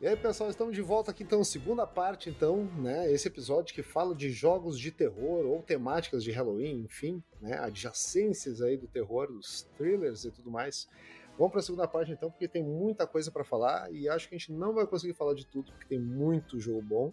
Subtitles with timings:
[0.00, 3.10] E aí, pessoal, estamos de volta aqui então, segunda parte, então, né?
[3.10, 7.58] Esse episódio que fala de jogos de terror ou temáticas de Halloween, enfim, né?
[7.58, 10.88] Adjacências aí do terror, dos thrillers e tudo mais.
[11.36, 14.36] Vamos para a segunda parte então, porque tem muita coisa para falar e acho que
[14.36, 17.12] a gente não vai conseguir falar de tudo, porque tem muito jogo bom.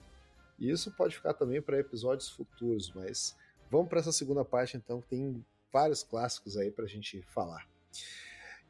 [0.60, 3.36] E isso pode ficar também para episódios futuros, mas
[3.72, 5.44] vamos para essa segunda parte então, que tem
[5.74, 7.68] vários clássicos aí para a gente falar.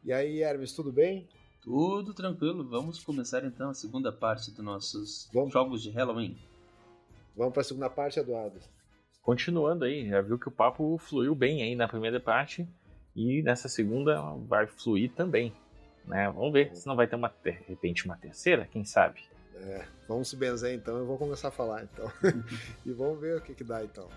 [0.06, 1.28] E aí, Hermes, tudo bem?
[1.66, 5.52] Tudo tranquilo, vamos começar então a segunda parte dos nossos Vamos.
[5.52, 6.38] jogos de Halloween.
[7.36, 8.60] Vamos para a segunda parte, Eduardo.
[9.20, 12.68] Continuando aí, já viu que o papo fluiu bem aí na primeira parte
[13.16, 15.52] e nessa segunda vai fluir também.
[16.06, 16.30] Né?
[16.30, 19.24] Vamos ver se não vai ter uma, de repente uma terceira, quem sabe?
[19.56, 22.12] É, vamos se benzer então, eu vou começar a falar então.
[22.86, 24.08] e vamos ver o que, que dá então.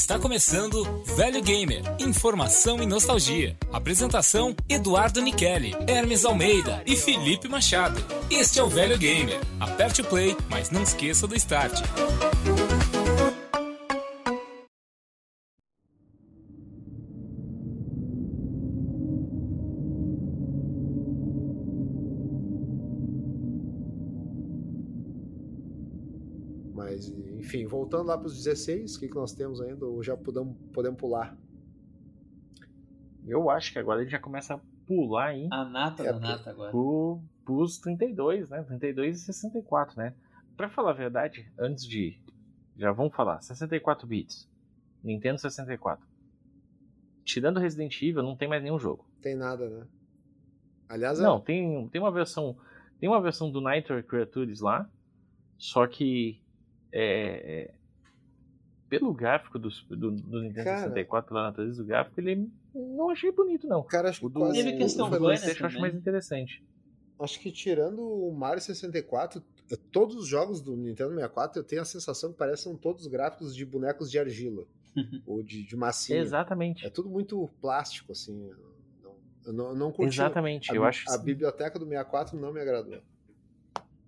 [0.00, 0.82] Está começando
[1.14, 3.54] Velho Gamer, informação e nostalgia.
[3.70, 8.02] Apresentação: Eduardo Niqueli, Hermes Almeida e Felipe Machado.
[8.30, 9.38] Este é o Velho Gamer.
[9.60, 11.82] Aperte o play, mas não esqueça do start.
[27.50, 29.84] Enfim, voltando lá para os 16, o que, que nós temos ainda?
[29.84, 31.36] Ou já podemos, podemos pular?
[33.26, 36.50] Eu acho que agora ele já começa a pular aí A nata É, da nata
[36.50, 36.70] agora.
[36.70, 38.62] pro, pros 32, né?
[38.62, 40.14] 32 e 64, né?
[40.56, 42.18] Pra falar a verdade, antes de.
[42.76, 44.48] Já vamos falar, 64 bits.
[45.02, 46.06] Nintendo 64.
[47.24, 49.04] Tirando Resident Evil, não tem mais nenhum jogo.
[49.20, 49.86] Tem nada, né?
[50.88, 52.56] Aliás, Não, tem, tem uma versão.
[52.98, 54.88] Tem uma versão do Nitro Creatures lá.
[55.58, 56.40] Só que.
[56.92, 57.74] É, é,
[58.88, 60.88] pelo gráfico do, do, do Nintendo Cara.
[60.88, 63.82] 64, lá na natureza do gráfico, ele não achei bonito, não.
[63.82, 66.64] cara, acho que, O do, quase, Teve questão o eu acho mais interessante.
[67.18, 71.82] acho que tirando o Mario 64, eh, todos os jogos do Nintendo 64 eu tenho
[71.82, 74.66] a sensação que parecem todos gráficos de bonecos de argila.
[75.26, 76.18] ou de, de massinha.
[76.18, 76.84] Exatamente.
[76.84, 78.50] É tudo muito plástico, assim.
[79.44, 80.16] eu Não, eu não, curti.
[80.16, 80.72] Exatamente.
[80.72, 83.00] A, eu acho a biblioteca do 64 não me agradou.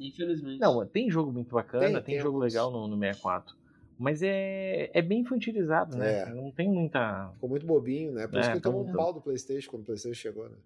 [0.07, 0.61] Infelizmente.
[0.61, 2.53] Não, tem jogo muito bacana, Tem, tem, tem jogo alguns.
[2.53, 3.57] legal no, no 64.
[3.99, 6.21] Mas é, é bem infantilizado, né?
[6.23, 6.35] É.
[6.35, 7.31] Não tem muita.
[7.35, 8.27] Ficou muito bobinho, né?
[8.27, 10.57] Por isso É, que ele tomou um pau do PlayStation quando o PlayStation chegou, né?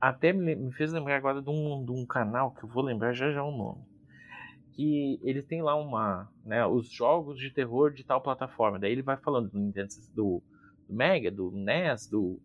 [0.00, 3.12] Até me, me fez lembrar agora de um, de um canal que eu vou lembrar
[3.12, 3.82] já já o nome.
[4.72, 6.28] Que ele tem lá uma.
[6.44, 8.78] Né, os jogos de terror de tal plataforma.
[8.78, 10.42] Daí ele vai falando do Nintendo do,
[10.88, 12.40] do Mega, do NES, do,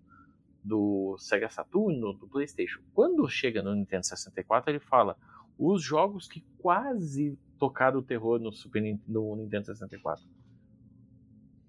[0.64, 2.82] do Sega Saturno, do PlayStation.
[2.94, 5.18] Quando chega no Nintendo 64, ele fala
[5.64, 10.26] os jogos que quase tocaram o terror no, Super, no Nintendo 64.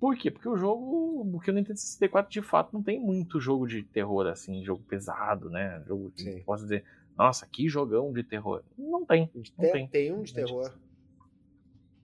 [0.00, 0.30] Por quê?
[0.30, 1.28] Porque o jogo.
[1.30, 5.50] Porque o Nintendo 64 de fato não tem muito jogo de terror, assim, jogo pesado,
[5.50, 5.82] né?
[5.86, 6.42] Jogo que Sim.
[6.42, 6.84] posso dizer,
[7.16, 8.62] nossa, que jogão de terror.
[8.76, 9.31] Não tem.
[9.34, 9.88] Não Tem, tem.
[9.88, 10.72] tem um de terror.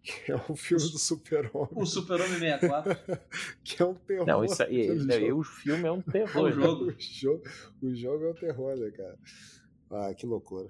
[0.03, 1.71] Que é o filme do Super-Homem.
[1.75, 2.97] O Super-Homem 64.
[3.65, 4.27] Que é um terror.
[4.27, 5.41] Não, isso aí, daí jogo.
[5.41, 6.49] o filme é um É terror.
[6.49, 6.85] um jogo.
[6.85, 7.43] O jogo,
[7.83, 9.19] o jogo é um terror, né, cara?
[9.91, 10.69] Ah, que loucura.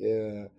[0.00, 0.50] É,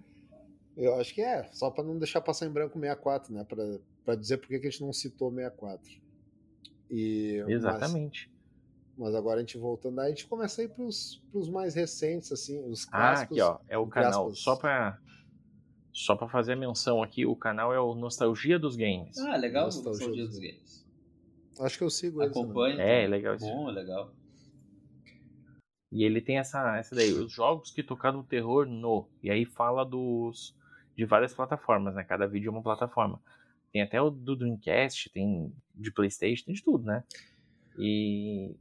[0.78, 3.44] eu acho que é, só pra não deixar passar em branco o 64, né?
[3.44, 5.90] Pra, pra dizer por que a gente não citou o 64.
[6.90, 8.32] E, mas- Exatamente.
[8.98, 12.32] Mas, agora a gente voltando, aí a gente começa a ir pros, pros mais recentes,
[12.32, 13.40] assim, os Ah, clássicos.
[13.40, 13.58] aqui, ó.
[13.68, 14.24] É o canal.
[14.28, 14.40] aspas.
[14.40, 15.00] Só pra.
[15.94, 19.18] Só pra fazer a menção aqui, o canal é o Nostalgia dos Games.
[19.18, 20.86] Ah, legal o Nostalgia Nostalgia dos dos Games.
[21.60, 22.36] Acho que eu sigo eles.
[22.36, 22.42] né?
[22.42, 22.82] Acompanha.
[22.82, 23.46] É, é legal isso.
[23.46, 24.14] Bom, é legal.
[25.92, 29.08] E ele tem essa, essa daí, os jogos que tocaram terror no.
[29.22, 30.56] E aí fala dos
[30.96, 32.04] de várias plataformas, né?
[32.04, 33.20] Cada vídeo é uma plataforma.
[33.72, 37.04] Tem até o do Dreamcast, tem de Playstation, tem de tudo, né?
[37.78, 38.56] E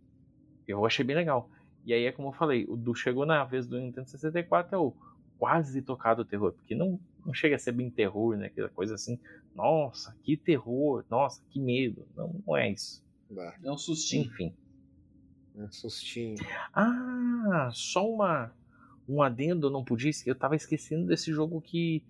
[0.67, 1.51] eu achei bem legal.
[1.85, 4.79] E aí é como eu falei, o do chegou na vez do Nintendo 64 é
[4.79, 4.95] o
[5.39, 8.47] quase tocado terror, porque não, não chega a ser bem terror, né?
[8.47, 9.19] Aquela coisa assim,
[9.55, 12.07] nossa, que terror, nossa, que medo.
[12.17, 13.03] Não, não é isso.
[13.63, 14.27] É um sustinho.
[14.27, 14.55] Enfim.
[15.65, 16.37] Um sustinho.
[16.73, 18.53] Ah, só uma
[19.09, 22.05] um adendo, eu não podia, eu tava esquecendo desse jogo que,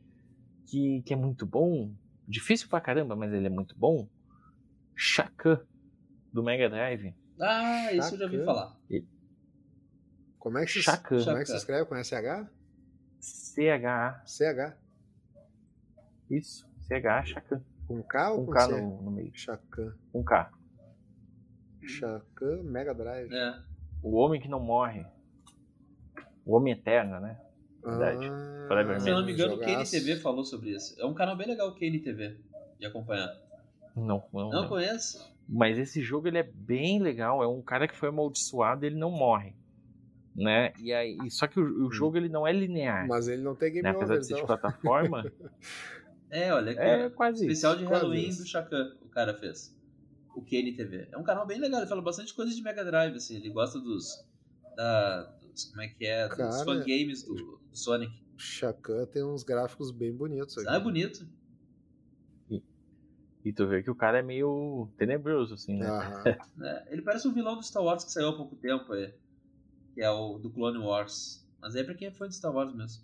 [0.66, 1.94] que que é muito bom,
[2.28, 4.06] difícil pra caramba, mas ele é muito bom.
[4.94, 5.60] Shakan
[6.32, 7.14] do Mega Drive.
[7.40, 8.76] Ah, isso eu já ouvi falar.
[10.38, 11.24] Como é que se, Shakan.
[11.24, 11.86] como é que se escreve?
[11.86, 12.46] Com SH?
[13.20, 14.76] CH, CH?
[16.30, 18.80] isso, CH Shakan, Com K ou com com K C?
[18.80, 19.94] no, no meio, Shakan.
[20.12, 20.50] com K.
[21.82, 23.32] Shakan Mega Drive.
[23.32, 23.54] É.
[24.02, 25.04] O homem que não morre.
[26.44, 27.38] O homem eterno, né?
[27.84, 28.26] Verdade.
[28.26, 29.58] Ah, Forever Se eu não me engano, o.
[29.58, 31.00] KNTV falou sobre isso.
[31.00, 32.36] É um canal bem legal, o KNTV,
[32.78, 33.28] de acompanhar.
[33.96, 35.18] Não, não, Não conhece?
[35.48, 37.42] Mas esse jogo ele é bem legal.
[37.42, 39.54] É um cara que foi amaldiçoado, ele não morre,
[40.36, 40.72] né?
[40.78, 43.72] E aí, só que o, o jogo ele não é linear, Mas ele não tem
[43.72, 43.90] game né?
[43.90, 44.46] Apesar over, de ser de então.
[44.56, 45.24] plataforma,
[46.30, 46.80] É, olha aqui.
[46.80, 47.10] é ó.
[47.10, 47.82] quase Especial isso.
[47.82, 48.42] de quase Halloween isso.
[48.42, 49.76] do Chacan, o cara fez.
[50.40, 51.08] O KNTV.
[51.12, 53.36] É um canal bem legal, ele fala bastante coisa de Mega Drive, assim.
[53.36, 54.24] Ele gosta dos.
[54.74, 56.26] Da, dos como é que é?
[56.28, 58.12] Dos Cara, fangames do, do Sonic.
[58.36, 60.68] Chacan tem uns gráficos bem bonitos aqui.
[60.68, 61.28] Ah, é bonito.
[63.44, 65.88] E tu vê que o cara é meio tenebroso, assim, né?
[66.56, 66.84] Né?
[66.90, 69.14] Ele parece um vilão do Star Wars que saiu há pouco tempo, é,
[69.94, 71.46] que é o do Clone Wars.
[71.60, 73.02] Mas é pra quem é fã de Star Wars mesmo.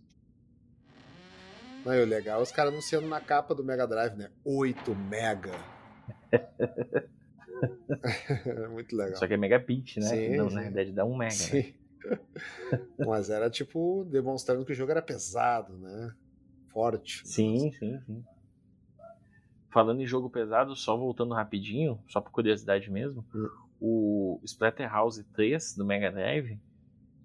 [1.84, 4.30] Não, e o legal é os caras anunciando na capa do Mega Drive, né?
[4.44, 5.54] 8 mega.
[8.46, 9.16] É Muito legal.
[9.16, 10.06] Só que é megabit, né?
[10.06, 11.62] Sim, não, na verdade dá um mega, né?
[11.62, 11.74] Sim.
[12.98, 16.12] Mas era tipo demonstrando que o jogo era pesado, né?
[16.72, 17.26] Forte.
[17.26, 18.24] Sim, sim, sim.
[19.72, 23.48] Falando em jogo pesado, só voltando rapidinho, só por curiosidade mesmo, Hum.
[23.80, 26.58] o Splatterhouse 3 do Mega Drive,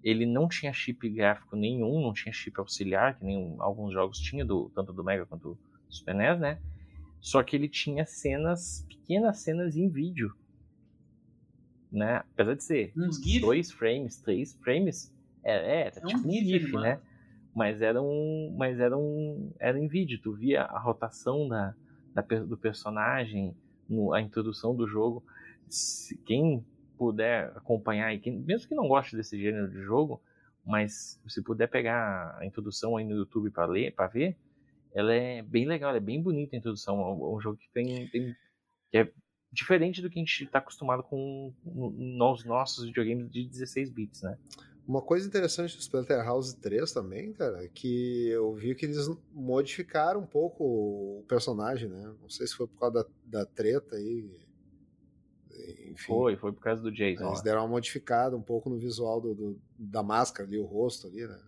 [0.03, 4.45] ele não tinha chip gráfico nenhum, não tinha chip auxiliar, que nem alguns jogos tinham,
[4.45, 6.59] do, tanto do Mega quanto do Super NES, né?
[7.21, 10.33] Só que ele tinha cenas, pequenas cenas em vídeo.
[11.91, 12.23] Né?
[12.33, 13.41] Apesar de ser Uns GIF.
[13.41, 15.13] dois frames, três frames,
[15.43, 16.99] é, é, era É um tipo um GIF GIF, né?
[17.53, 20.19] Mas era um, mas era um, era em vídeo.
[20.21, 21.75] Tu via a rotação da,
[22.13, 23.53] da do personagem,
[23.89, 25.21] no- a introdução do jogo.
[25.69, 26.65] Se, quem
[26.97, 30.21] puder acompanhar, e quem, mesmo que não goste desse gênero de jogo,
[30.65, 34.37] mas se puder pegar a introdução aí no YouTube para ler, para ver,
[34.93, 36.99] ela é bem legal, é bem bonita a introdução.
[36.99, 38.35] É um, é um jogo que tem, tem
[38.91, 39.11] que é
[39.51, 44.21] diferente do que a gente está acostumado com no- nos nossos videogames de 16 bits,
[44.21, 44.37] né?
[44.87, 50.21] Uma coisa interessante do Splatterhouse 3 também, cara, é que eu vi que eles modificaram
[50.21, 50.63] um pouco
[51.19, 52.13] o personagem, né?
[52.19, 54.29] Não sei se foi por causa da, da treta aí.
[55.91, 56.07] Enfim.
[56.07, 57.27] Foi, foi por causa do Jason.
[57.27, 61.07] Eles deram uma modificada um pouco no visual do, do- da máscara ali, o rosto
[61.07, 61.39] ali, né?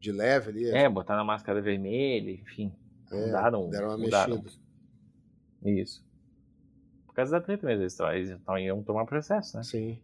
[0.00, 0.70] De leve ali.
[0.70, 2.72] É, botaram a máscara vermelha, enfim.
[3.10, 3.68] É, mudaram.
[3.70, 4.42] deram uma mudaram.
[4.42, 4.62] mexida.
[5.64, 6.06] Isso.
[7.06, 9.62] Por causa da treta mesmo, eles tão- eles então iam tomar processo, né?
[9.64, 9.98] Sim.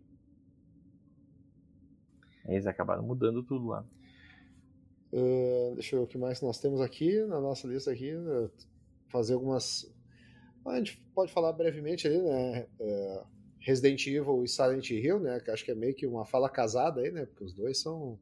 [2.46, 3.85] Eles acabaram mudando tudo lá.
[5.12, 8.12] Uh, deixa eu ver o que mais nós temos aqui na nossa lista aqui.
[8.14, 8.50] uh,
[9.08, 9.88] Fazer algumas.
[10.67, 12.67] A gente pode falar brevemente ali, né?
[12.81, 13.25] uh,
[13.61, 15.38] Resident Evil e Silent Hill, né?
[15.40, 17.26] Que acho que é meio que uma fala casada aí, né?
[17.26, 18.19] Porque os dois são.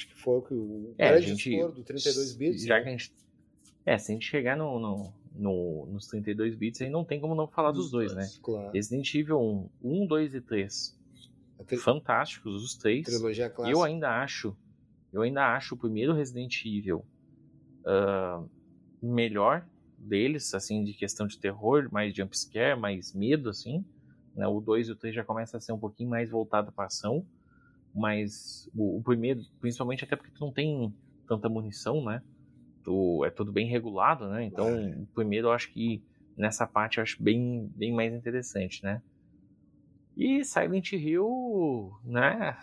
[0.00, 2.64] Acho que foi o que o É, grande gente- estouro do 32 bits.
[2.64, 3.12] Já que a gente.
[3.84, 7.34] É, se a gente chegar no, no, no- nos 32 bits, aí não tem como
[7.34, 8.26] não falar dos, dois, né?
[8.42, 8.70] Claro.
[8.72, 10.98] Resident Evil 1, 1, 2 e 3.
[11.58, 13.04] A tri- Fantásticos, os três.
[13.04, 13.76] trilogia clássica.
[13.76, 14.56] Eu ainda acho,
[15.12, 17.04] eu ainda acho o primeiro Resident Evil
[17.84, 18.42] ah,
[19.02, 19.66] melhor
[19.98, 23.84] deles, assim, de questão de terror, mais jumpscare, mais medo, assim.
[24.34, 24.46] né?
[24.46, 27.26] O 2 e o 3 já começa a ser um pouquinho mais voltado para ação,
[27.94, 30.94] mas o, o primeiro, principalmente até porque tu não tem
[31.26, 32.22] tanta munição, né?
[32.82, 34.44] Tu, é tudo bem regulado, né?
[34.44, 34.96] Então, É.
[34.96, 36.02] o primeiro eu acho que
[36.36, 39.02] nessa parte eu acho bem, bem mais interessante, né?
[40.16, 42.58] E Silent Hill, né?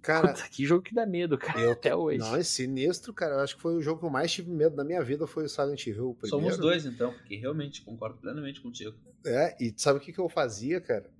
[0.00, 2.18] Cara, Puta, que jogo que dá medo, cara, eu até hoje.
[2.18, 3.34] Não, é sinistro, cara.
[3.34, 5.44] Eu acho que foi o jogo que eu mais tive medo na minha vida foi
[5.44, 6.10] o Silent Hill.
[6.10, 6.28] o primeiro.
[6.28, 8.96] Somos dois, então, porque realmente concordo plenamente contigo.
[9.26, 11.10] É, e sabe o que, que eu fazia, cara?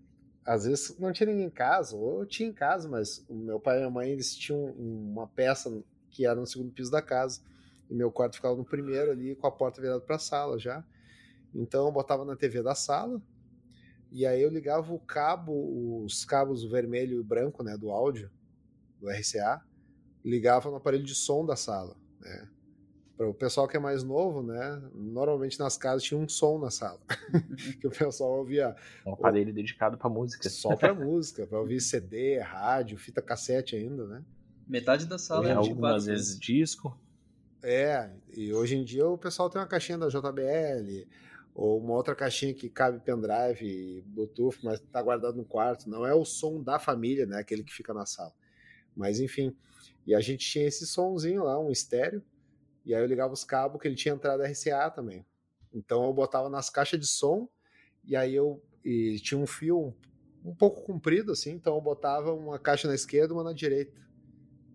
[0.48, 3.60] Às vezes não tinha ninguém em casa, ou eu tinha em casa, mas o meu
[3.60, 5.70] pai e minha mãe eles tinham uma peça
[6.08, 7.42] que era no segundo piso da casa.
[7.90, 10.82] E meu quarto ficava no primeiro ali, com a porta virada pra sala já.
[11.54, 13.20] Então eu botava na TV da sala,
[14.10, 18.30] e aí eu ligava o cabo, os cabos vermelho e branco, né, do áudio,
[18.98, 19.60] do RCA,
[20.24, 22.48] ligava no aparelho de som da sala, né?
[23.18, 24.80] Para o pessoal que é mais novo, né?
[24.94, 27.00] Normalmente nas casas tinha um som na sala,
[27.80, 30.48] que o pessoal ouvia Um aparelho dedicado pra música.
[30.48, 34.24] só para música, para ouvir CD, rádio, fita cassete ainda, né?
[34.68, 36.96] Metade da sala É, é algumas 24 vezes disco.
[37.60, 41.08] É, e hoje em dia o pessoal tem uma caixinha da JBL,
[41.56, 45.90] ou uma outra caixinha que cabe pendrive, e Bluetooth, mas tá guardado no quarto.
[45.90, 47.40] Não é o som da família, né?
[47.40, 48.32] Aquele que fica na sala.
[48.94, 49.56] Mas enfim,
[50.06, 52.22] e a gente tinha esse somzinho lá, um estéreo,
[52.88, 55.24] e aí eu ligava os cabos que ele tinha entrada RCA também.
[55.72, 57.46] Então eu botava nas caixas de som,
[58.02, 62.32] e aí eu e tinha um fio um, um pouco comprido assim, então eu botava
[62.32, 63.92] uma caixa na esquerda e uma na direita.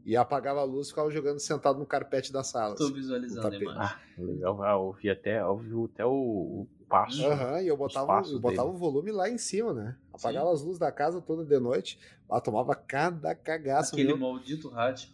[0.06, 2.76] E apagava a luz e ficava jogando sentado no carpete da sala.
[2.76, 2.94] Tô assim.
[2.94, 3.82] visualizando a imagem.
[3.82, 4.64] Ah, legal.
[4.64, 7.26] Ah, ouvi até, ouvi até o, o passo.
[7.26, 8.76] Aham, e eu botava, eu botava dele.
[8.76, 9.98] o volume lá em cima, né?
[10.14, 11.98] Apagava as luzes da casa toda de noite.
[12.30, 14.18] Lá tomava cada cagaço Aquele meu.
[14.18, 15.10] maldito rádio.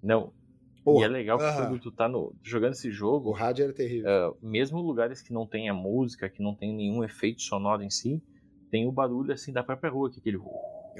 [0.00, 0.30] Não.
[0.84, 1.66] Porra, e é legal que aham.
[1.68, 4.08] quando tu tá no, jogando esse jogo, O rádio era terrível.
[4.08, 7.90] ah, mesmo lugares que não tem a música, que não tem nenhum efeito sonoro em
[7.90, 8.22] si,
[8.70, 10.38] tem o barulho assim da própria rua, que é aquele.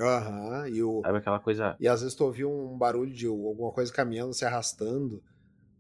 [0.00, 1.76] Aham, e, o, Sabe aquela coisa.
[1.79, 5.23] e às vezes tu ouvia um barulho de alguma coisa caminhando, se arrastando,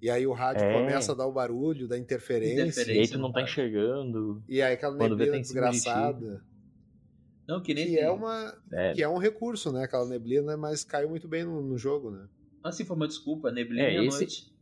[0.00, 0.72] e aí o rádio É.
[0.72, 2.92] começa a dar o barulho da interferência, Interferência.
[2.94, 3.52] E aí tu não tá rádio.
[3.52, 4.42] enxergando.
[4.48, 6.44] e aí aquela neblina de desgraçada,
[7.48, 10.56] Não, que nem que tem- é, uma, É, que é um recurso, né, aquela neblina,
[10.56, 12.26] mas caiu muito bem no, no jogo, né.
[12.64, 14.54] Assim foi uma desculpa, neblina É, e à esse- noite.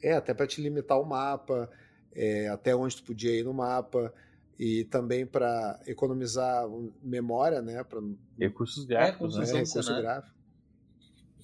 [0.00, 1.68] É, até pra te limitar o mapa,
[2.14, 4.14] é, até onde tu podia ir no mapa,
[4.56, 6.66] e também pra economizar
[7.02, 8.00] memória, né, pra,
[8.38, 9.46] recursos gráficos, né, né?
[9.46, 10.02] construção do recurso cenário.
[10.04, 10.36] gráfico.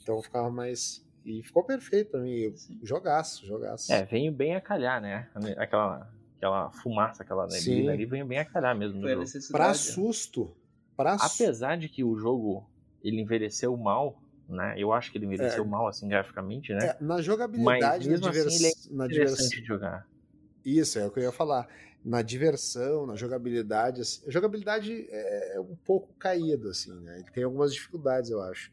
[0.01, 1.05] Então ficava mais...
[1.25, 2.79] E ficou perfeito pra mim, Sim.
[2.83, 3.91] jogaço, jogaço.
[3.93, 5.29] É, veio bem a calhar, né?
[5.57, 9.21] Aquela, aquela fumaça, aquela neblina ali, veio bem a calhar mesmo Foi a jogo.
[9.23, 9.65] necessidade.
[9.65, 10.55] Pra susto,
[10.97, 12.69] pra su- Apesar de que o jogo
[13.03, 14.75] ele envelheceu mal, né?
[14.77, 15.69] Eu acho que ele envelheceu É.
[15.69, 16.87] mal assim graficamente, né?
[16.87, 19.49] É, na jogabilidade, Mas na, mesmo assim, é na diversão.
[19.49, 20.07] de jogar.
[20.65, 21.69] Isso, é o que eu ia falar.
[22.05, 24.01] Na diversão, na jogabilidade.
[24.03, 27.17] assim, a jogabilidade é um pouco caída, assim, né?
[27.21, 28.71] Ele tem algumas dificuldades, eu acho.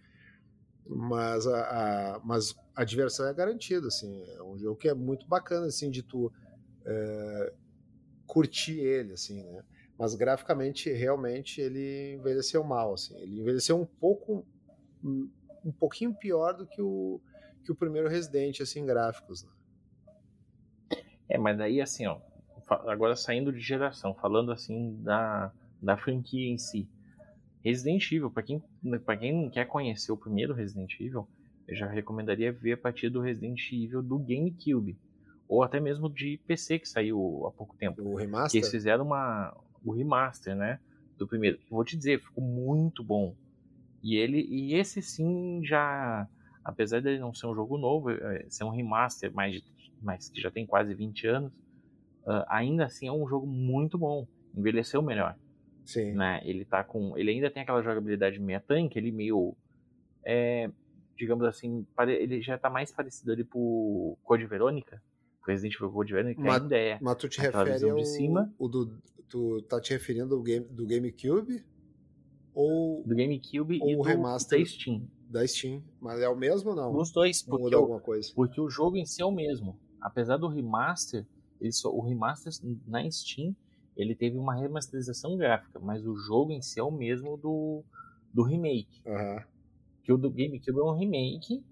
[0.85, 4.23] Mas a, a- mas a diversão é garantida, assim.
[4.37, 6.31] É um jogo que é muito bacana, assim, de tu
[6.85, 7.53] é,
[8.25, 9.63] curtir ele, assim, né?
[9.97, 13.15] Mas graficamente, realmente, ele envelheceu mal, assim.
[13.17, 14.45] Ele envelheceu um pouco,
[15.65, 17.21] um, pouquinho pior do que o,
[17.63, 19.49] que o primeiro Resident, assim, em gráficos, né?
[21.29, 22.19] É, mas daí assim, ó,
[22.87, 25.51] agora saindo de geração, falando assim da,
[25.81, 26.89] da franquia em si.
[27.63, 28.61] Resident Evil, pra quem,
[29.05, 31.27] pra quem quer conhecer o primeiro Resident Evil,
[31.67, 34.97] eu já recomendaria ver a partir do Resident Evil do GameCube.
[35.47, 38.01] Ou até mesmo de PC que saiu há pouco tempo.
[38.01, 38.59] O Que remaster.
[38.59, 40.79] eles fizeram uma, o remaster, né?
[41.17, 41.59] Do primeiro.
[41.69, 43.35] Vou te dizer, ficou muito bom.
[44.03, 46.27] E ele e esse sim já,
[46.63, 49.63] apesar dele não ser um jogo novo, é, ser um remaster, mais de-
[50.01, 51.51] mas que já tem quase 20 anos,
[52.25, 54.27] ah, ainda assim é um jogo muito bom.
[54.55, 55.37] Envelheceu melhor,
[55.85, 56.13] Sim.
[56.13, 56.41] né?
[56.43, 59.55] Ele tá com, ele ainda tem aquela jogabilidade meia tanque, ele meio
[60.23, 60.69] é,
[61.17, 65.01] digamos assim, ele já tá mais parecido ali pro Code Verônica.
[65.45, 66.97] Resident Evil Code Verônica Mas- ainda é.
[67.01, 68.51] Mas tu te refere ao de cima.
[68.59, 68.97] o do
[69.29, 71.63] tu tá te referindo ao game do GameCube
[72.53, 74.59] ou do GameCube e Ou do, remaster.
[74.59, 75.07] da Steam.
[75.29, 75.83] da Steam?
[75.99, 76.95] Mas é o mesmo ou não?
[76.95, 78.31] Os dois, porque, o, alguma coisa?
[78.35, 79.77] porque o jogo em si é o mesmo.
[79.99, 81.25] Apesar do remaster,
[81.59, 82.51] ele só, o remaster
[82.87, 83.55] na Steam,
[83.95, 87.83] ele teve uma remasterização gráfica, mas o jogo em si é o mesmo do,
[88.33, 89.01] do remake.
[89.05, 89.43] Aham.
[90.03, 91.63] Que o do GameCube é um remake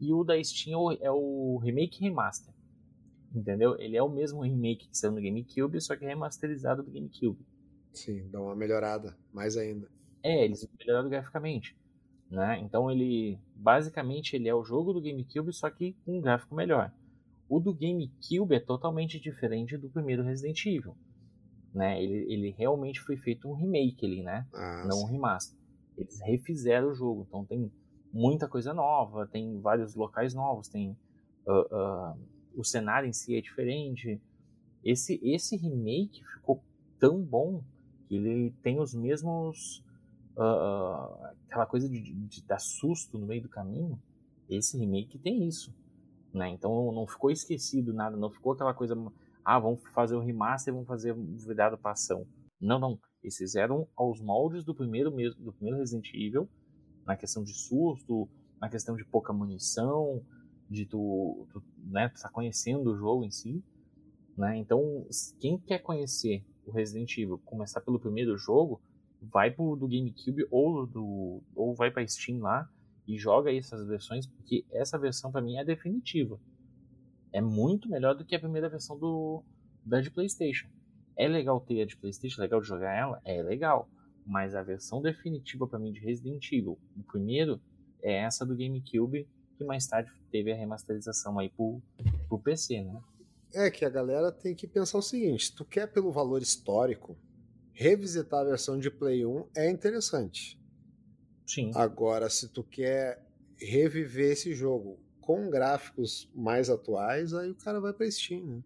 [0.00, 2.52] e o da Steam é o, é o remake remaster.
[3.34, 3.76] Entendeu?
[3.78, 7.38] Ele é o mesmo remake que saiu no GameCube, só que remasterizado do GameCube.
[7.92, 9.88] Sim, dá uma melhorada, mais ainda.
[10.22, 11.76] É, eles melhoraram graficamente.
[12.30, 12.60] Né?
[12.62, 16.92] Então ele basicamente ele é o jogo do GameCube, só que com um gráfico melhor.
[17.48, 20.94] O do GameCube é totalmente diferente do primeiro Resident Evil.
[21.72, 22.02] Né?
[22.02, 24.46] Ele, ele realmente foi feito um remake ali, né?
[24.54, 25.12] Ah, não um sim.
[25.12, 25.58] remaster.
[25.96, 27.72] Eles refizeram o jogo, então tem
[28.12, 30.96] muita coisa nova, tem vários locais novos, tem
[31.46, 32.16] ah, ah,
[32.54, 34.20] o cenário em si é diferente.
[34.84, 36.62] Esse esse remake ficou
[36.98, 37.62] tão bom
[38.06, 39.82] que ele tem os mesmos
[40.38, 44.00] ah, aquela coisa de, de dar susto no meio do caminho.
[44.48, 45.74] Esse remake tem isso,
[46.32, 46.48] né?
[46.50, 48.94] Então não ficou esquecido nada, não ficou aquela coisa
[49.44, 51.14] ah vamos fazer o remaster, vamos fazer
[51.80, 52.26] para ação.
[52.60, 52.98] Não, não.
[53.22, 56.48] Eles fizeram aos moldes do primeiro mesmo, do primeiro Resident Evil,
[57.06, 58.28] na questão de susto,
[58.60, 60.22] na questão de pouca munição,
[60.68, 63.64] de tu, tu né, tu tá conhecendo o jogo em si,
[64.36, 64.56] né?
[64.58, 65.06] Então,
[65.40, 68.80] quem quer conhecer o Resident Evil, começar pelo primeiro jogo,
[69.20, 72.68] vai pro do GameCube ou do ou vai para Steam lá
[73.06, 76.38] e joga essas versões, porque essa versão para mim é definitiva.
[77.32, 79.42] É muito melhor do que a primeira versão do
[79.84, 80.68] da de PlayStation.
[81.16, 83.88] É legal ter a de PlayStation, é legal de jogar ela, é legal,
[84.24, 87.60] mas a versão definitiva para mim de Resident Evil, o primeiro
[88.02, 91.82] é essa do GameCube, que mais tarde teve a remasterização aí pro,
[92.28, 93.00] pro PC, né?
[93.54, 97.16] É que a galera tem que pensar o seguinte: se tu quer pelo valor histórico,
[97.78, 100.60] revisitar a versão de Play 1 é interessante.
[101.46, 101.70] Sim.
[101.76, 103.24] Agora, se tu quer
[103.56, 108.64] reviver esse jogo com gráficos mais atuais, aí o cara vai pra Steam, né?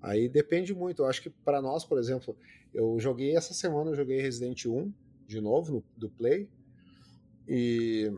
[0.00, 1.02] Aí depende muito.
[1.02, 2.36] Eu acho que para nós, por exemplo,
[2.72, 4.92] eu joguei essa semana, eu joguei Resident 1
[5.26, 6.48] de novo no, do Play.
[7.48, 8.12] E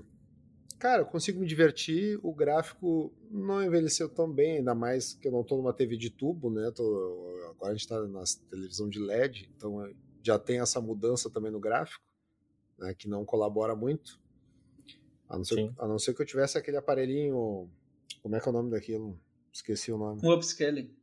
[0.79, 2.19] cara, eu consigo me divertir.
[2.23, 6.11] O gráfico não envelheceu tão bem, ainda mais que eu não tô numa TV de
[6.11, 6.71] tubo, né?
[6.71, 9.89] Tô, agora a gente tá na televisão de LED, então
[10.23, 12.03] já tem essa mudança também no gráfico,
[12.79, 14.21] né, que não colabora muito.
[15.29, 17.69] A não, ser, a não ser que eu tivesse aquele aparelhinho.
[18.23, 19.19] Como é que é o nome daquilo?
[19.53, 20.21] Esqueci o nome.
[20.23, 20.95] Um upscaling.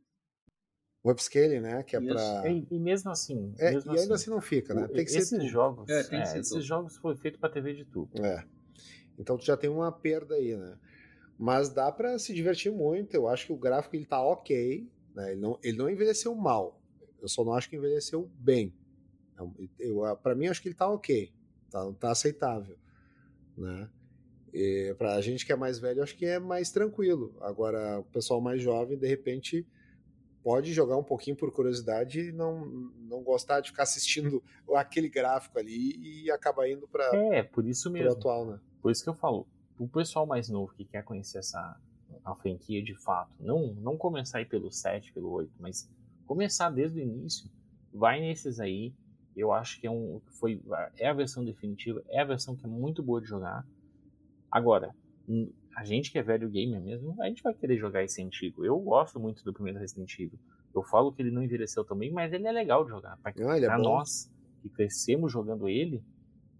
[1.02, 1.82] O upscaling, né?
[1.82, 2.50] Que é para.
[2.50, 3.54] E, e, mesmo assim.
[3.58, 4.86] É, mesmo e ainda assim, assim não fica, né?
[4.88, 5.46] Tem que esses ser.
[5.46, 5.88] jogos.
[5.90, 6.62] É, tem que é, ser esses tubo.
[6.62, 8.24] jogos foram feitos para TV de tubo.
[8.24, 8.46] É.
[9.18, 10.78] Então tu já tem uma perda aí, né?
[11.38, 13.14] Mas dá para se divertir muito.
[13.14, 15.32] Eu acho que o gráfico ele tá ok, né?
[15.32, 16.80] Ele não, ele não envelheceu mal.
[17.20, 18.74] Eu só não acho que envelheceu bem.
[19.36, 21.32] Eu, eu, para mim, acho que ele tá ok.
[21.70, 22.76] Tá, tá aceitável,
[23.56, 23.88] né?
[24.52, 27.36] E pra gente que é mais velho, acho que é mais tranquilo.
[27.40, 29.66] Agora, o pessoal mais jovem, de repente,
[30.44, 34.40] pode jogar um pouquinho por curiosidade e não, não gostar de ficar assistindo
[34.74, 38.12] aquele gráfico ali e acabar indo para É, por isso mesmo.
[38.12, 38.60] atual, né?
[38.84, 39.46] Por isso que eu falo,
[39.78, 41.80] o pessoal mais novo que quer conhecer essa
[42.22, 45.90] a franquia de fato, não não começar aí pelo 7, pelo 8, mas
[46.26, 47.50] começar desde o início,
[47.90, 48.92] vai nesses aí.
[49.34, 50.60] Eu acho que é um foi
[50.98, 53.66] é a versão definitiva, é a versão que é muito boa de jogar.
[54.50, 54.94] Agora,
[55.74, 58.66] a gente que é velho gamer mesmo, a gente vai querer jogar esse antigo.
[58.66, 60.38] Eu gosto muito do primeiro Resident Evil.
[60.74, 63.16] Eu falo que ele não envelheceu também, mas ele é legal de jogar.
[63.16, 66.04] Pra, ele é nós que crescemos jogando ele,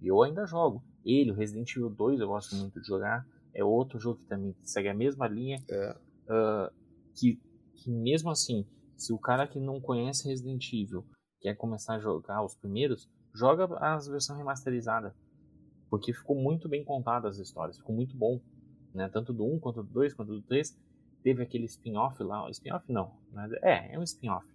[0.03, 0.83] eu ainda jogo.
[1.05, 3.27] Ele, o Resident Evil 2, eu gosto muito de jogar.
[3.53, 5.63] É outro jogo que também segue a mesma linha.
[5.71, 5.97] É.
[6.29, 6.73] ah,
[7.15, 7.41] que,
[7.75, 11.05] que mesmo assim, se o cara que não conhece Resident Evil
[11.41, 15.13] quer começar a jogar os primeiros, joga as versões remasterizadas.
[15.91, 18.41] Porque ficou muito bem contada as histórias, ficou muito bom.
[18.95, 19.09] Né?
[19.09, 20.77] Tanto do 1 quanto do 2, quanto do 3.
[21.23, 22.49] Teve aquele spin-off lá.
[22.51, 23.13] Spin-off não.
[23.33, 23.49] Né?
[23.63, 24.47] É, é um spin-off.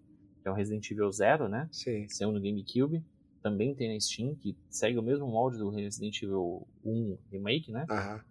[0.41, 1.67] Que é o Resident Evil Zero, né?
[1.71, 2.07] Sim.
[2.09, 3.03] Saiu no GameCube.
[3.41, 7.85] Também tem na Steam, que segue o mesmo molde do Resident Evil 1 Remake, né?
[7.89, 8.21] Aham.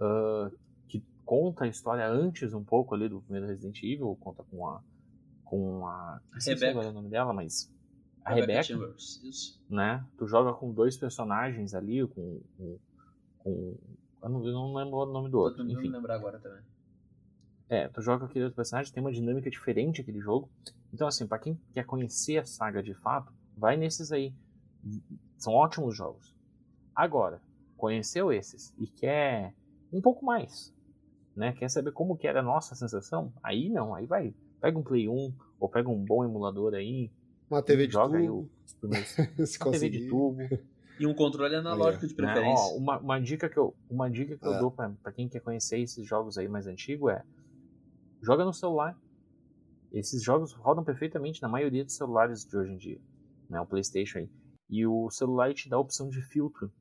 [0.00, 0.50] Ah,
[0.88, 4.82] que conta a história antes um pouco ali do primeiro Resident Evil, conta com a
[5.44, 6.70] com a esqueci Rebecca.
[6.70, 7.70] agora o nome dela, mas
[8.24, 9.60] a Rebecca Rebecca, Chambers, Isso.
[9.68, 10.04] né?
[10.16, 12.78] Tu joga com dois personagens ali, com com,
[13.38, 13.76] com
[14.22, 15.88] eu não, eu não lembro o nome do outro, enfim.
[15.88, 16.62] lembrar agora também.
[17.68, 20.50] É, tu joga com aquele outro personagem, tem uma dinâmica diferente aquele jogo.
[20.92, 24.34] Então, assim, pra quem quer conhecer a saga de fato, vai nesses aí.
[25.38, 26.34] São ótimos jogos.
[26.94, 27.40] Agora,
[27.76, 29.54] conheceu esses e quer
[29.92, 30.72] um pouco mais,
[31.34, 31.52] né?
[31.52, 33.32] Quer saber como que era a nossa sensação?
[33.42, 34.34] Aí não, aí vai.
[34.60, 37.10] Pega um Play 1 ou pega um bom emulador aí.
[37.50, 39.08] Uma TV de joga aí tubo, os primeiros.
[39.50, 40.38] se Uma TV de tubo.
[40.98, 42.32] E um controle analógico de né?
[42.32, 42.64] preferência.
[42.74, 44.58] Ó, uma, uma dica que eu, uma dica que eu É.
[44.58, 47.22] dou pra, pra quem quer conhecer esses jogos aí mais antigos é
[48.22, 48.96] joga no celular.
[49.92, 53.00] Esses jogos rodam perfeitamente na maioria dos celulares de hoje em dia,
[53.52, 53.60] né?
[53.60, 54.30] O PlayStation aí.
[54.68, 56.72] E o celular te dá a opção de filtro,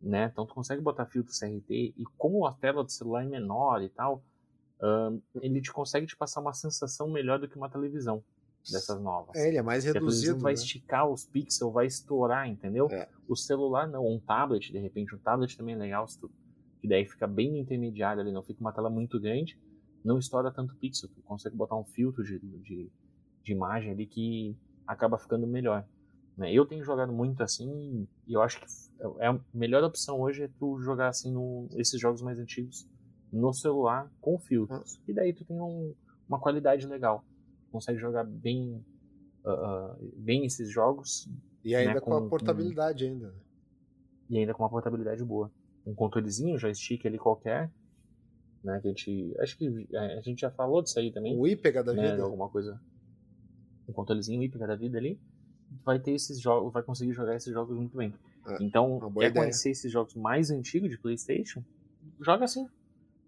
[0.00, 0.30] né?
[0.32, 3.88] Então tu consegue botar filtro CRT e como a tela do celular é menor e
[3.88, 4.24] tal,
[4.80, 8.22] ahn, ele te consegue te passar uma sensação melhor do que uma televisão
[8.70, 9.36] dessas novas.
[9.36, 10.38] É, ele é mais Porque a reduzido.
[10.38, 10.58] vai né?
[10.58, 12.88] esticar os pixels, vai estourar, entendeu?
[12.90, 13.08] É.
[13.28, 16.30] O celular não, um tablet, de repente, um tablet também é legal, se tu,
[16.80, 19.58] que daí fica bem no intermediário ali, não fica uma tela muito grande,
[20.04, 22.90] não estoura tanto pixel, tu consegue botar um filtro de, de,
[23.42, 25.84] de imagem ali que acaba ficando melhor.
[26.36, 26.52] Né?
[26.52, 28.66] Eu tenho jogado muito assim e eu acho que
[29.20, 32.86] é a melhor opção hoje é tu jogar assim no, esses jogos mais antigos
[33.32, 35.00] no celular com filtros.
[35.08, 35.94] E daí tu tem um-
[36.28, 37.24] uma qualidade legal.
[37.70, 38.84] Consegue jogar bem,
[39.44, 41.28] ah, bem esses jogos
[41.64, 43.28] E ainda né, com, com- a portabilidade ainda.
[43.32, 43.38] né?
[44.28, 45.50] e ainda com uma portabilidade boa.
[45.86, 47.70] Um controlezinho, joystick ali qualquer,
[48.64, 48.80] né?
[48.80, 49.34] Que a gente.
[49.38, 51.38] Acho que é, a gente já falou disso aí também.
[51.38, 52.22] O IPEGA da né, vida.
[52.24, 52.80] alguma coisa.
[53.88, 55.20] Um controlezinho hípica da vida ali.
[55.84, 58.14] Vai ter esses jogos, vai conseguir jogar esses jogos muito bem.
[58.46, 59.32] É, então, quer ideia.
[59.32, 61.62] conhecer esses jogos mais antigos de PlayStation?
[62.20, 62.68] Joga assim.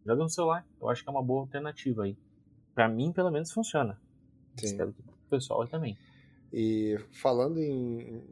[0.07, 0.66] Joga no celular.
[0.81, 2.16] Eu acho que é uma boa alternativa aí.
[2.74, 4.01] Pra mim, pelo menos, funciona.
[4.57, 4.66] Sim.
[4.66, 5.98] Espero que o pessoal também.
[6.53, 8.22] E falando em.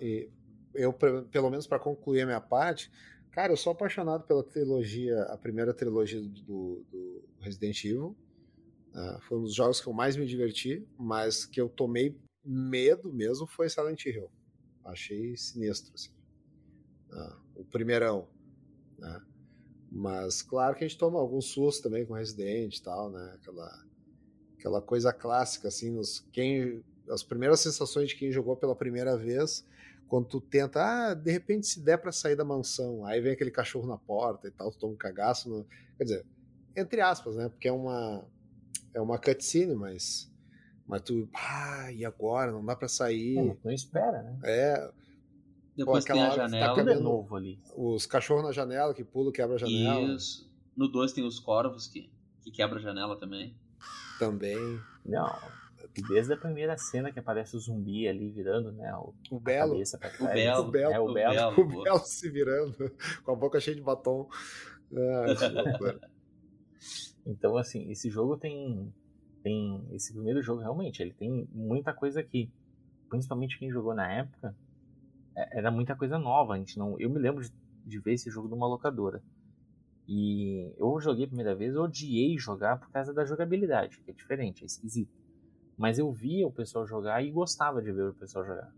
[0.00, 0.28] em
[0.74, 2.90] eu, pelo menos para concluir a minha parte,
[3.32, 8.16] cara, eu sou apaixonado pela trilogia, a primeira trilogia do, do Resident Evil.
[8.94, 13.12] Ah, foi um dos jogos que eu mais me diverti, mas que eu tomei medo
[13.12, 14.30] mesmo foi Silent Hill.
[14.84, 16.10] Achei sinistro, assim.
[17.12, 18.28] Ah, o primeirão.
[18.98, 19.22] né?
[19.90, 23.32] Mas claro que a gente toma alguns sustos também com Resident e tal, né?
[23.36, 23.84] Aquela,
[24.58, 29.66] aquela coisa clássica, assim, nos, quem, as primeiras sensações de quem jogou pela primeira vez,
[30.06, 33.50] quando tu tenta, ah, de repente se der pra sair da mansão, aí vem aquele
[33.50, 36.26] cachorro na porta e tal, tu toma um cagaço, no, quer dizer,
[36.76, 37.48] entre aspas, né?
[37.48, 38.26] Porque é uma
[38.94, 40.30] é uma cutscene, mas
[40.88, 42.50] mas tu, ah, e agora?
[42.50, 43.38] Não dá pra sair.
[43.38, 44.38] Hum, não espera, né?
[44.42, 44.90] É,
[45.76, 46.72] Depois Pô, tem a tá janela.
[46.72, 47.60] É cabendo- novo ali.
[47.76, 50.50] os cachorros na janela que pulam, quebra a janela Isso.
[50.76, 52.10] No 2 tem os corvos que,
[52.42, 53.54] que quebra a janela também.
[54.18, 54.56] também.
[55.04, 55.30] Não.
[56.08, 58.92] Desde a primeira cena que aparece o zumbi ali virando, né?
[58.96, 59.74] O, o Belo.
[59.74, 60.62] O Belo.
[60.62, 60.92] O Belo.
[60.94, 61.34] É, o o Belo.
[61.34, 61.60] Belo.
[61.60, 62.74] O Belo se virando,
[63.24, 64.28] com a boca cheia de batom.
[64.94, 66.08] Ah.
[67.26, 68.90] Então, assim, esse jogo tem.
[69.42, 72.50] Tem esse primeiro jogo, realmente, ele tem muita coisa que,
[73.08, 74.56] principalmente quem jogou na época,
[75.36, 76.54] é- era muita coisa nova.
[76.54, 77.52] A gente não, eu me lembro de,
[77.86, 79.22] de ver esse jogo numa locadora.
[80.08, 84.14] E eu joguei a primeira vez, eu odiei jogar por causa da jogabilidade, que é
[84.14, 85.12] diferente, é esquisito.
[85.76, 88.72] Mas eu via o pessoal jogar e gostava de ver o pessoal jogar.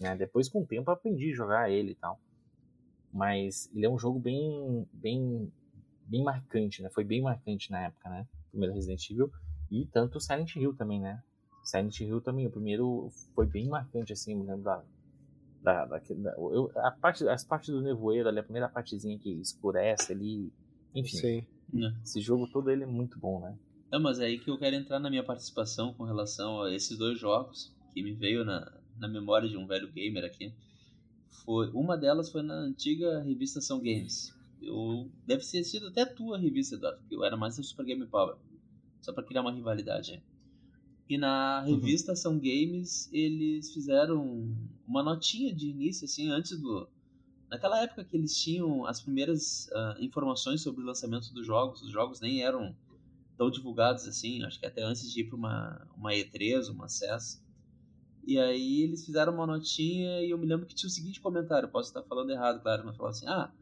[0.00, 0.16] né?
[0.16, 2.20] Depois, com o tempo, eu aprendi a jogar ele e tal.
[3.12, 5.52] Mas ele é um jogo bem, bem,
[6.06, 6.90] bem marcante, né?
[6.90, 8.26] Foi bem marcante na época, né?
[8.48, 9.30] O primeiro Resident Evil
[9.72, 11.22] e tanto o Silent Hill também, né?
[11.64, 14.84] Silent Hill também, o primeiro foi bem marcante, assim, me lembro da,
[15.62, 19.30] da, da, da- eu, a parte, as partes do nevoeiro ali, a primeira partezinha que
[19.40, 20.52] escurece ali,
[20.94, 21.46] enfim, Sim.
[21.72, 21.90] Né?
[22.04, 23.56] esse jogo todo ele é muito bom, né?
[23.90, 26.98] Não, mas é aí que eu quero entrar na minha participação com relação a esses
[26.98, 30.52] dois jogos que me veio na, na memória de um velho gamer aqui.
[31.44, 34.34] Foi, uma delas foi na antiga revista São Games.
[34.60, 38.06] Eu, deve ter sido até tua revista, Eduardo, porque eu era mais do Super Game
[38.06, 38.36] Power.
[39.02, 40.22] Só pra criar uma rivalidade aí.
[41.08, 46.88] E na revista São Games, eles fizeram uma notinha de início, assim, antes do.
[47.50, 51.90] Naquela época que eles tinham as primeiras ah, informações sobre o lançamento dos jogos, os
[51.90, 52.74] jogos nem eram
[53.36, 57.44] tão divulgados assim, acho que até antes de ir para uma, uma E3, uma CES.
[58.26, 61.68] E aí eles fizeram uma notinha e eu me lembro que tinha o seguinte comentário,
[61.68, 63.52] posso estar falando errado, claro, mas falou assim, ah,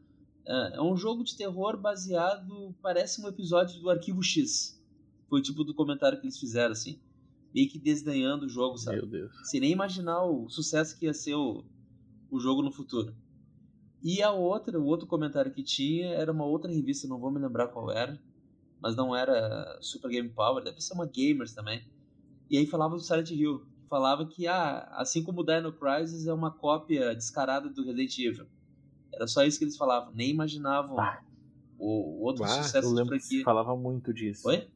[0.45, 4.80] é é um jogo de terror baseado, parece um episódio do Arquivo X.
[5.31, 6.99] Foi o tipo do comentário que eles fizeram, assim.
[7.55, 8.97] Meio que desdenhando o jogo, sabe?
[8.97, 9.31] Meu Deus.
[9.49, 11.63] sem nem imaginar o sucesso que ia ser o,
[12.29, 13.15] o jogo no futuro.
[14.03, 17.39] E a outra, o outro comentário que tinha era uma outra revista, não vou me
[17.39, 18.19] lembrar qual era,
[18.81, 21.81] mas não era Super Game Power, deve ser uma Gamers também.
[22.49, 26.33] E aí falava do Silent Hill, falava que ah, assim como o Dino Crisis é
[26.33, 28.47] uma cópia descarada do Resident Evil.
[29.13, 31.21] Era só isso que eles falavam, nem imaginavam Ah.
[31.79, 33.45] o, o outro Ah, sucesso Eu de lembro que se franquia.
[33.45, 34.47] falava muito disso.
[34.49, 34.67] Oi?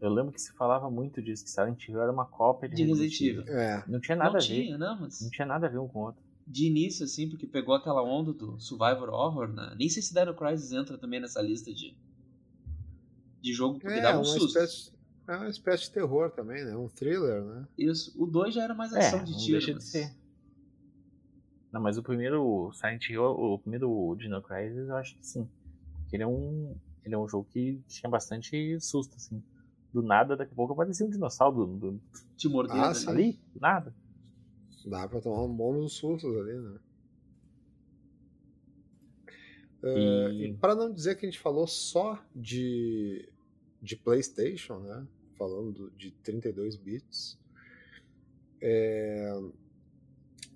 [0.00, 2.84] Eu lembro que se falava muito disso, que Silent Hill era uma cópia de, De
[2.84, 3.42] Resident Evil.
[3.54, 3.84] É.
[3.86, 4.46] Não tinha nada não a ver.
[4.46, 5.20] tinha, não, mas...
[5.20, 6.22] Não tinha nada a ver um com o outro.
[6.46, 9.74] de início, assim, porque pegou aquela onda do Survivor Horror, né?
[9.78, 11.96] Nem sei se Dino Crisis entra também nessa lista de,
[13.40, 14.46] de jogo, porque É, dava um uma susto.
[14.58, 14.92] espécie,
[15.28, 16.74] é uma espécie de terror também, né?
[16.76, 17.68] Um thriller, né?
[17.78, 18.12] Isso.
[18.20, 19.52] O 2 já era mais É, ação de não tiro.
[19.52, 20.10] deixa de mas- ser.
[21.70, 25.46] Não, mas o primeiro Silent Hill, o primeiro Dino Crisis, eu acho que sim.
[26.00, 29.42] Porque ele é um, ele é um jogo que tinha bastante susto, assim.
[29.92, 32.00] Do nada, daqui a pouco aparecia um dinossauro do, do-
[32.36, 33.40] Te mordendo Ah, ali.
[33.54, 33.94] do nada.
[34.86, 36.78] Dá pra tomar um bom nos sustos ali, né?
[39.84, 43.28] E- É, e para não dizer que a gente falou só de,
[43.80, 45.06] de PlayStation, né?
[45.36, 47.38] Falando de 32 bits,
[48.60, 49.32] é,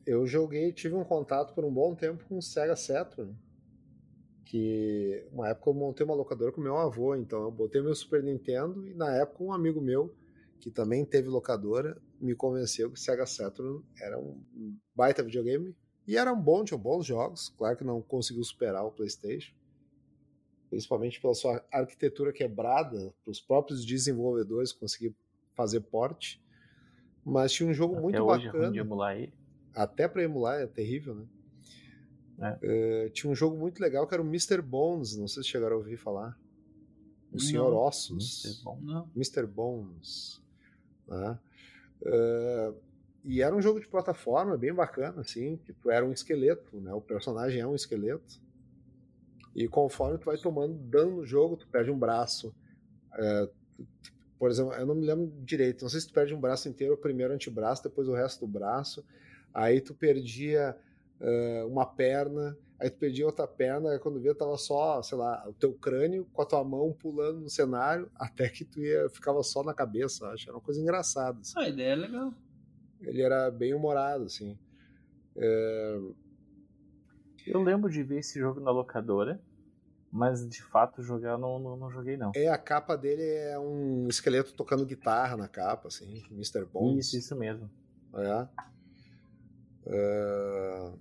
[0.04, 3.32] eu joguei, tive um contato por um bom tempo com o Sega Saturn,
[4.52, 8.22] que uma época eu montei uma locadora com meu avô, então eu botei meu Super
[8.22, 10.14] Nintendo e na época um amigo meu
[10.60, 14.38] que também teve locadora me convenceu que o Sega Saturn era um
[14.94, 15.74] baita videogame
[16.06, 19.54] e era um bom, tinha bons jogos, claro que não conseguiu superar o PlayStation,
[20.68, 25.16] principalmente pela sua arquitetura quebrada, para os próprios desenvolvedores conseguir
[25.54, 26.44] fazer porte,
[27.24, 29.32] mas tinha um jogo Até muito hoje é bacana emular ele.
[29.72, 31.26] até para emular é terrível, né?
[32.62, 34.60] Eh, tinha um jogo muito legal que era o Mr.
[34.60, 36.38] Bones, não sei se chegaram a ouvir falar.
[37.30, 37.38] O Não.
[37.38, 38.62] Senhor Ossos.
[39.14, 39.46] Mr.
[39.46, 40.40] Bones.
[41.06, 41.38] Né?
[42.04, 42.72] Eh,
[43.24, 46.92] e era um jogo de plataforma bem bacana, assim, que tu era um esqueleto, né?
[46.92, 48.40] O personagem é um esqueleto.
[49.54, 52.52] E conforme tu vai tomando dano no jogo, tu perde um braço.
[53.76, 53.86] Tu-
[54.38, 56.96] por exemplo, eu não me lembro direito, não sei se tu perde um braço inteiro,
[56.96, 59.04] primeiro o antebraço, depois o resto do braço.
[59.54, 60.76] Aí tu perdia
[61.22, 65.48] eh, uma perna, aí tu perdia outra perna, aí quando via tava só, sei lá,
[65.48, 69.42] o teu crânio com a tua mão pulando no cenário, até que tu ia, ficava
[69.42, 70.48] só na cabeça, acho.
[70.48, 71.38] Era uma coisa engraçada.
[71.40, 71.54] assim.
[71.56, 72.34] Ah, a ideia é legal.
[73.00, 74.58] Ele era bem humorado, assim.
[75.36, 76.00] É,
[77.46, 79.40] Eu lembro de ver esse jogo na locadora,
[80.10, 82.32] mas de fato jogar eu não, não, não joguei não.
[82.36, 86.64] é, a capa dele é um esqueleto tocando guitarra na capa, assim, Mr.
[86.66, 87.06] Bones.
[87.06, 87.70] Isso, isso mesmo.
[88.14, 88.48] É.
[89.86, 90.92] É,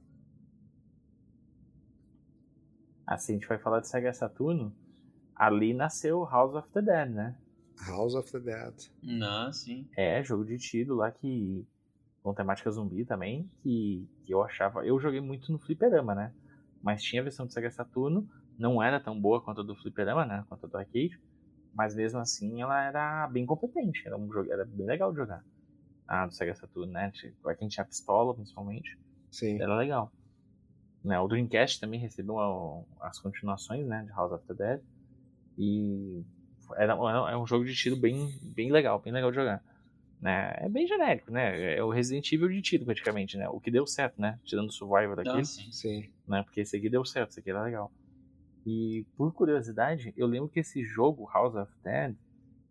[3.12, 4.74] Assim, a gente vai falar de Sega Saturno,
[5.36, 7.36] ali nasceu House of the Dead, né?
[7.86, 8.74] House of the Dead.
[9.04, 9.86] Não, sim.
[9.98, 11.68] É, jogo de tiro lá que.
[12.24, 14.86] com temática zumbi também, que, que eu achava.
[14.86, 16.34] Eu joguei muito no Fliperama, né?
[16.82, 18.26] Mas tinha a versão do Sega Saturno,
[18.58, 20.46] não era tão boa quanto a do Fliperama, né?
[20.48, 21.20] Quanto a do arcade.
[21.74, 25.44] Mas mesmo assim ela era bem competente, era, um jogo, era bem legal de jogar.
[26.08, 27.12] A do Sega Saturn, né?
[27.42, 28.98] Pra quem tinha pistola, principalmente.
[29.30, 29.62] Sim.
[29.62, 30.14] Era legal.
[31.04, 34.82] Né, o Dreamcast também recebeu as continuações né, de House of the Dead.
[35.58, 36.24] E
[36.76, 39.64] era, era um jogo de tiro bem, bem legal, bem legal de jogar.
[40.22, 40.54] Né?
[40.58, 41.76] É bem genérico, né?
[41.78, 43.50] É o Resident Evil de tiro, praticamente, né?
[43.50, 44.40] O que deu certo, né?
[44.44, 45.30] Tirando o Survivor daqui.
[45.30, 45.72] Ah, sim.
[45.72, 46.10] sim.
[46.28, 46.44] Né?
[46.44, 47.92] Porque esse aqui deu certo, esse aqui era legal.
[48.64, 52.16] E por curiosidade, eu lembro que esse jogo, House of Dead,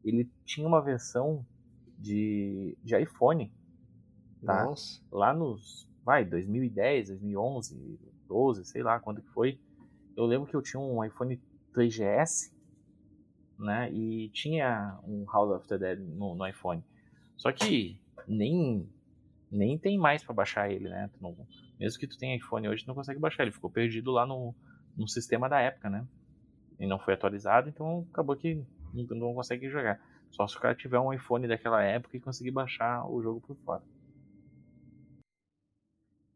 [0.04, 1.44] ele tinha uma versão
[1.98, 3.52] de, de iPhone.
[4.44, 4.64] Tá?
[4.64, 5.02] Nossa.
[5.10, 5.88] Lá nos.
[6.04, 7.98] Vai, 2010, 2011,
[8.30, 9.58] 12, sei lá quando que foi.
[10.16, 11.40] Eu lembro que eu tinha um iPhone
[11.74, 12.52] 3GS,
[13.58, 13.92] né?
[13.92, 16.82] E tinha um House of the Dead no, no iPhone.
[17.36, 18.88] Só que nem
[19.50, 21.10] nem tem mais para baixar ele, né?
[21.20, 21.36] Não,
[21.78, 23.42] mesmo que tu tenha iPhone hoje, tu não consegue baixar.
[23.42, 24.54] Ele ficou perdido lá no,
[24.96, 26.06] no sistema da época, né?
[26.78, 28.64] E não foi atualizado, então acabou que
[28.94, 30.00] não, não consegue jogar.
[30.30, 33.56] Só se o cara tiver um iPhone daquela época e conseguir baixar o jogo por
[33.56, 33.82] fora.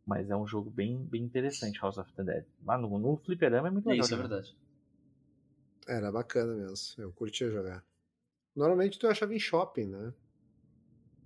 [0.06, 2.44] Mas é um jogo bem, bem interessante, House of the Dead.
[2.64, 4.04] Lá no, no fliperama é muito legal.
[4.04, 4.56] Isso é verdade.
[5.86, 7.02] Era bacana mesmo.
[7.02, 7.84] Eu curtia jogar.
[8.54, 10.12] Normalmente tu achava em shopping, né?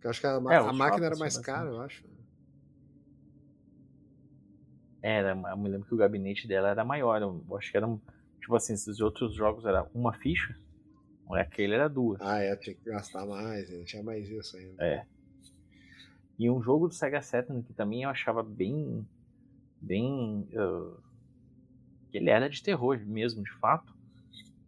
[0.03, 2.05] Eu acho que a, é, a máquina era mais cara, eu acho.
[5.03, 7.21] Era, eu me lembro que o gabinete dela era maior.
[7.21, 7.87] Eu acho que era,
[8.41, 10.57] tipo assim, esses outros jogos era uma ficha,
[11.31, 12.21] aquele era duas.
[12.21, 14.85] Ah, é, tinha que gastar mais, tinha mais isso ainda.
[14.85, 15.07] É.
[16.39, 19.07] E um jogo do Sega Saturn que também eu achava bem.
[19.81, 20.49] bem.
[20.53, 20.97] Uh,
[22.11, 23.95] que ele era de terror mesmo, de fato.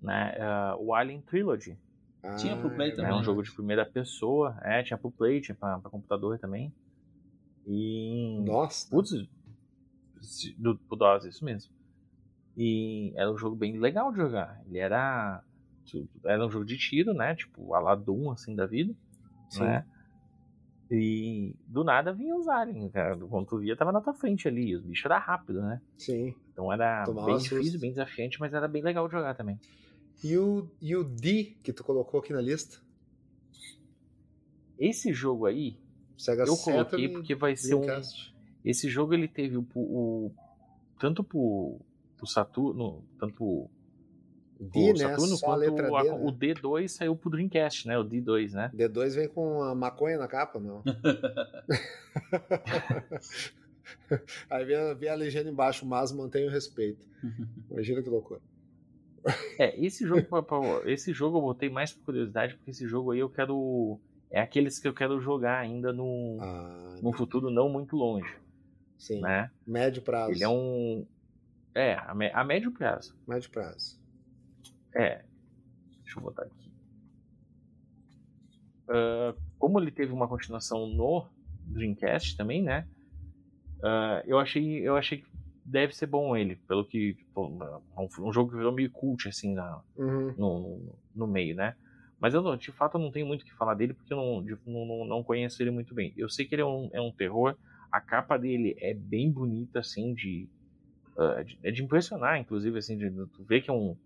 [0.03, 0.35] Né?
[0.39, 1.79] Uh, o Alien Trilogy.
[2.23, 3.11] Ah, tinha pro Play é também.
[3.11, 4.59] É um jogo de primeira pessoa.
[4.63, 6.73] É, tinha pro Play, tinha pra, pra computador também.
[7.67, 8.43] E.
[8.45, 8.91] Nossa!
[8.91, 9.11] Putz,
[10.59, 11.73] do, do DOS, isso mesmo.
[12.57, 14.61] E era um jogo bem legal de jogar.
[14.67, 15.43] Ele era.
[16.25, 17.35] Era um jogo de tiro, né?
[17.35, 18.95] Tipo, a Doom, assim, da vida.
[19.49, 19.65] Sim.
[19.65, 19.85] Né?
[20.91, 23.17] E do nada vinha os aliens, cara.
[23.17, 24.75] Quando tu via, tava na tua frente ali.
[24.75, 25.81] Os bichos eram rápidos, né?
[25.97, 26.35] Sim.
[26.53, 27.81] Então era Tomava bem difícil, susto.
[27.81, 29.59] bem desafiante, mas era bem legal de jogar também.
[30.23, 32.79] E o, e o D que tu colocou aqui na lista?
[34.79, 35.79] Esse jogo aí,
[36.17, 37.87] Sega eu coloquei porque vai ser um.
[38.65, 40.33] Esse jogo ele teve o, o
[40.99, 41.79] tanto pro,
[42.17, 43.71] pro Saturno, tanto pro
[44.61, 44.99] D, né?
[44.99, 46.13] Saturno Só quanto D, a, né?
[46.13, 47.99] o D2 saiu pro Dreamcast, né?
[47.99, 48.71] O D2, né?
[48.75, 50.83] D2 vem com a maconha na capa, não?
[54.51, 57.05] Aí vem, vem, a legenda embaixo, mas mantém o respeito.
[57.71, 58.41] Imagina que loucura.
[59.59, 60.27] É, esse jogo,
[60.87, 64.01] esse jogo eu botei mais por curiosidade, porque esse jogo aí eu quero.
[64.31, 68.33] É aqueles que eu quero jogar ainda no, ah, no futuro não muito longe.
[68.97, 69.21] Sim.
[69.21, 69.51] Né?
[69.67, 70.33] Médio prazo.
[70.33, 71.05] Ele é um.
[71.75, 73.15] É, a, a médio prazo.
[73.27, 74.00] Médio prazo.
[74.95, 75.23] É.
[76.03, 76.71] Deixa eu botar aqui.
[78.89, 81.27] Uh, como ele teve uma continuação no
[81.67, 82.89] Dreamcast também, né?
[83.79, 85.27] Uh, eu achei eu achei que
[85.65, 89.55] deve ser bom ele, pelo que pô, um, um, jogo que virou meio cult assim
[89.55, 90.35] na, uhum.
[90.37, 91.77] no, no, meio, né?
[92.19, 94.43] Mas eu de fato eu não tenho muito o que falar dele porque eu não,
[94.43, 96.13] de, não, não conheço ele muito bem.
[96.17, 97.57] Eu sei que ele é um, é um terror.
[97.91, 100.49] A capa dele é bem bonita assim de,
[101.17, 103.97] uh, de é de impressionar, inclusive assim de, de tu vê que é um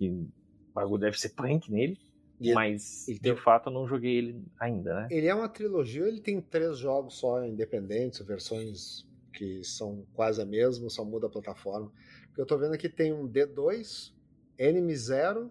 [0.00, 0.28] que o
[0.74, 1.98] bagulho deve ser punk nele.
[2.40, 5.08] E mas ele de fato eu não joguei ele ainda, né?
[5.10, 10.46] Ele é uma trilogia, ele tem três jogos só independentes, versões que são quase a
[10.46, 11.92] mesma, só muda a plataforma.
[12.36, 14.14] Eu tô vendo aqui tem um D2,
[14.56, 15.50] Enemy Zero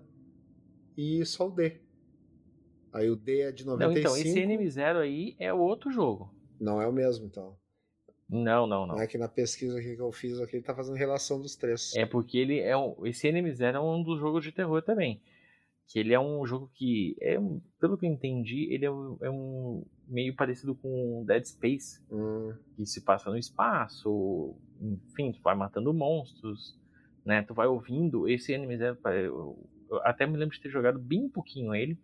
[0.98, 1.80] e só o D.
[2.92, 3.78] Aí o D é de 95.
[3.78, 6.34] Não, então, esse Enemy Zero aí é outro jogo.
[6.60, 7.56] Não é o mesmo, então.
[8.30, 9.02] Não, não, não.
[9.02, 11.96] É que na pesquisa que eu fiz aqui, ele tá fazendo relação dos três.
[11.96, 12.96] É porque ele é um.
[13.06, 15.20] Esse Enemy Zero é um dos jogos de terror também.
[15.88, 17.40] Que ele é um jogo que, é,
[17.80, 22.00] pelo que eu entendi, ele é um, é um meio parecido com Dead Space.
[22.12, 22.54] Hum.
[22.76, 26.80] Que se passa no espaço, enfim, tu vai matando monstros,
[27.26, 27.42] né?
[27.42, 28.30] Tu vai ouvindo.
[28.30, 31.98] Esse Enemy Zero, eu, eu até me lembro de ter jogado bem pouquinho ele,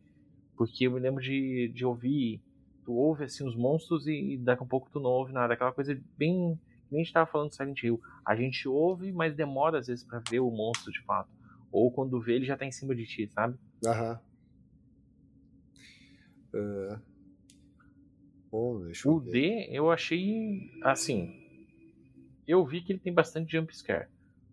[0.58, 2.42] porque eu me lembro de, de ouvir
[2.86, 5.54] tu ouve assim os monstros e daqui a pouco tu não ouve nada.
[5.54, 6.58] Aquela coisa bem.
[6.92, 8.00] Nem a gente tava falando do Silent Hill.
[8.26, 11.30] A gente ouve, mas demora às vezes para ver o monstro de fato.
[11.72, 13.58] Ou quando vê, ele já tá em cima de ti, sabe?
[13.86, 14.20] Aham.
[16.54, 17.16] Uh...
[18.52, 21.44] Bom, deixa o D eu achei assim.
[22.48, 24.08] Eu vi que ele tem bastante jump scare.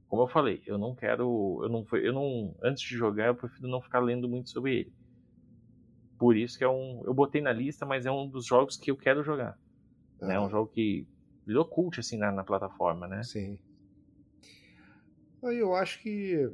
[0.09, 1.61] Como eu falei, eu não quero.
[1.62, 2.55] Eu não, eu não.
[2.62, 4.92] Antes de jogar, eu prefiro não ficar lendo muito sobre ele.
[6.22, 7.02] Por isso que é um.
[7.04, 9.58] Eu botei na lista, mas é um dos jogos que eu quero jogar.
[10.20, 10.38] É né?
[10.38, 11.04] um jogo que
[11.44, 13.24] virou cult assim na, na plataforma, né?
[13.24, 13.58] Sim.
[15.42, 16.48] Aí eu acho que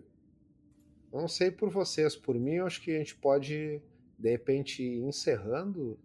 [1.12, 3.82] Eu não sei por vocês, por mim, eu acho que a gente pode,
[4.18, 5.98] de repente, ir encerrando,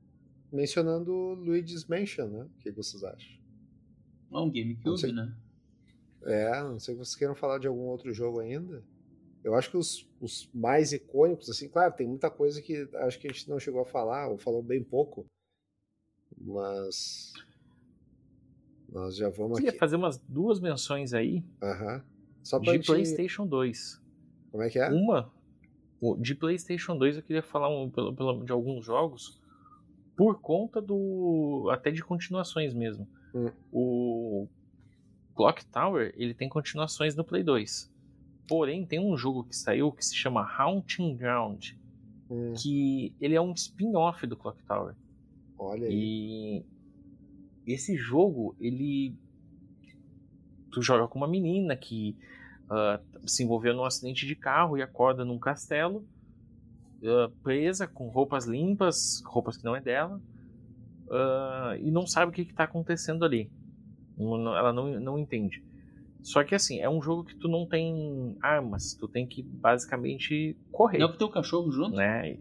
[0.52, 2.44] mencionando Luigi's Mansion, né?
[2.44, 3.40] O que vocês acham?
[4.30, 5.14] É um GameCube, sei.
[5.14, 5.34] né?
[6.24, 8.84] É, não sei se vocês queiram falar de algum outro jogo ainda.
[9.44, 13.28] Eu acho que os, os mais icônicos, assim, claro, tem muita coisa que acho que
[13.28, 15.26] a gente não chegou a falar, ou falou bem pouco.
[16.38, 17.34] Mas.
[18.90, 19.80] Nós já vamos Queria aqui.
[19.80, 22.04] fazer umas duas menções aí Aham.
[22.44, 22.86] Só de gente...
[22.86, 24.00] PlayStation 2.
[24.52, 24.88] Como é que é?
[24.90, 25.32] Uma,
[26.20, 29.42] de PlayStation 2 eu queria falar um, pelo- pelo- de alguns jogos
[30.16, 31.70] por conta do.
[31.72, 33.08] até de continuações mesmo.
[33.34, 33.50] Hum.
[33.72, 34.48] O
[35.36, 37.92] Clock Tower ele tem continuações no Play 2.
[38.48, 41.72] Porém, tem um jogo que saiu que se chama Haunting Ground,
[42.30, 44.96] Hum, que ele é um spin-off do Clock Tower.
[45.58, 46.64] olha aí.
[47.66, 49.16] E esse jogo, ele.
[50.72, 52.16] Tu joga com uma menina que
[52.70, 56.04] ah, se envolveu num acidente de carro e acorda num castelo,
[57.04, 60.20] ah, presa, com roupas limpas, roupas que não é dela,
[61.12, 63.50] ah, e não sabe o que está acontecendo ali.
[64.18, 65.64] Ela não, não entende.
[66.24, 70.58] Só que assim, é um jogo que tu não tem armas, tu tem que basicamente
[70.72, 71.98] correr, Não é que tem o cachorro junto?
[71.98, 72.40] né?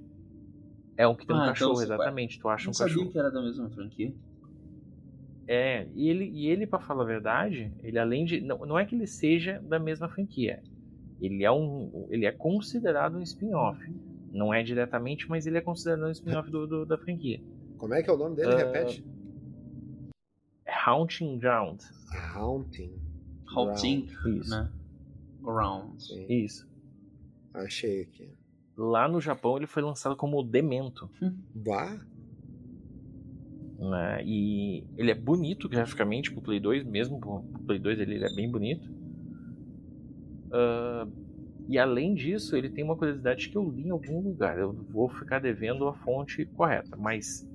[0.96, 2.38] É um que tem um Ah, então cachorro, você- exatamente.
[2.38, 3.10] Tu acha Não um sabia cachorro.
[3.12, 4.14] que era da mesma franquia.
[5.48, 8.40] É, e ele, e ele para falar a verdade, ele além de.
[8.40, 10.62] Não, não é que ele seja da mesma franquia.
[11.20, 13.78] Ele é, um, ele é considerado um spin-off.
[14.30, 17.40] Não é diretamente, mas ele é considerado um spin-off do, do- da franquia.
[17.76, 18.52] Como é que é o nome dele?
[18.52, 19.04] Ah, Repete.
[20.86, 21.80] Haunting Ground.
[22.34, 23.01] Haunting.
[23.54, 24.50] Haunting, Isso.
[24.50, 24.70] né?
[25.42, 26.00] Ground.
[26.00, 26.68] Sim, Isso.
[27.52, 28.28] achei aqui.
[28.76, 31.10] Lá no Japão ele foi lançado como Demento.
[31.54, 32.00] Vá?
[33.78, 34.22] né?
[34.24, 38.34] E ele é bonito graficamente pro Play 2, mesmo pro Play 2 ele, ele é
[38.34, 38.88] bem bonito.
[40.52, 41.06] Ah,
[41.68, 44.58] e além disso, ele tem uma curiosidade que eu li em algum lugar.
[44.58, 47.48] Eu vou ficar devendo a fonte correta, mas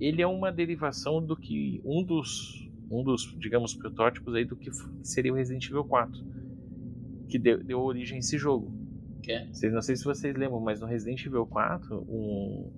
[0.00, 2.63] ele é uma derivação do que um dos,
[3.00, 4.70] um dos, digamos, protótipos aí do que
[5.02, 6.20] seria o Resident Evil 4,
[7.28, 8.72] que deu, deu origem a esse jogo.
[9.22, 9.46] Que é?
[9.52, 12.70] Vocês- Não sei se vocês lembram, mas no Resident Evil 4, um,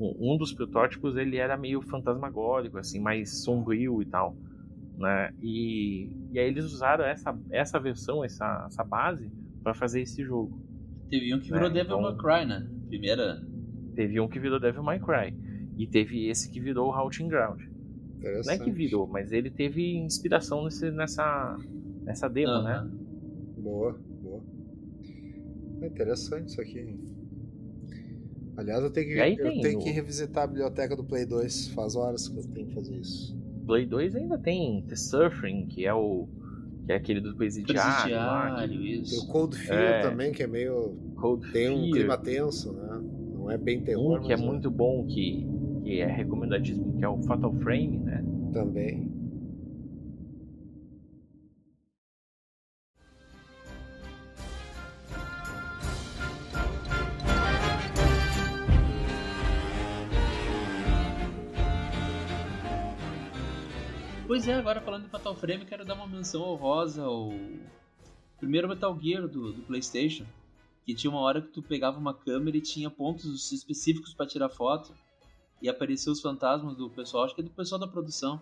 [0.00, 4.36] um, dos protótipos ele era meio fantasmagórico, assim, mais sombrio e tal.
[4.96, 5.32] Né?
[5.42, 9.30] E, e aí eles usaram essa, essa versão, essa, essa base,
[9.62, 10.60] para fazer esse jogo.
[11.10, 12.68] Teve um que É, virou Devil então- May Cry, né?
[12.88, 13.42] Primeira.
[13.94, 15.36] Teve um que virou Devil May Cry.
[15.76, 17.60] E teve esse que virou Haunting Ground.
[18.22, 21.56] Não é que virou, mas ele teve inspiração nesse, nessa,
[22.04, 22.74] nessa demo, né?
[22.76, 22.90] Aham.
[23.58, 24.40] Boa, boa.
[25.82, 26.96] É interessante isso aqui.
[28.56, 31.24] Aliás, eu tenho que, aí eu tem tenho o- que revisitar a biblioteca do Play
[31.24, 31.68] 2.
[31.68, 33.36] Faz horas que eu tenho que fazer isso.
[33.66, 36.26] Play 2 ainda tem The Surfing, que é o.
[36.84, 37.92] que é aquele do presidiário.
[37.92, 39.28] Presidiário, Tem o isso.
[39.28, 40.00] Cold Fear É.
[40.02, 40.96] também, que é meio.
[41.14, 41.92] Cold Tem um Fear.
[41.92, 43.00] clima tenso, né?
[43.34, 45.46] Não é bem terror, Um que é mas muito bom, que,
[45.88, 48.22] que é recomendadíssimo, que é o Fatal Frame, né?
[48.52, 49.10] também.
[64.26, 67.32] Pois é, agora falando de Fatal Frame, quero dar uma menção honrosa ao
[68.38, 70.26] primeiro Metal Gear do, do PlayStation.
[70.84, 74.50] Que tinha uma hora que tu pegava uma câmera e tinha pontos específicos pra tirar
[74.50, 74.92] foto.
[75.60, 78.40] E apareciam os fantasmas do pessoal, acho que é do pessoal da produção.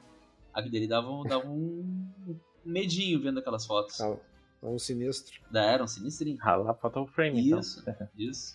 [0.52, 2.08] Aqui dele dava, um- dava um
[2.64, 3.96] medinho vendo aquelas fotos.
[3.98, 4.14] Tá,
[4.60, 5.40] tá um sinistro.
[5.50, 6.38] Da era um sinistrinho.
[6.40, 8.08] Ah, lá Fatal Frame, Isso, então.
[8.16, 8.54] isso.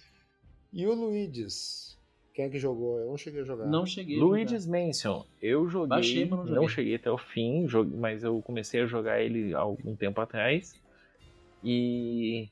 [0.74, 1.98] E o Luigi's?
[2.34, 2.98] Quem é que jogou?
[3.00, 3.66] Eu não cheguei a jogar.
[3.68, 4.18] Não cheguei.
[4.18, 6.68] a Luigi's Mansion, eu joguei, Baixei, mas não joguei.
[6.70, 10.74] cheguei até o fim, joguei- mas eu comecei a jogar ele há algum tempo atrás.
[11.64, 12.48] E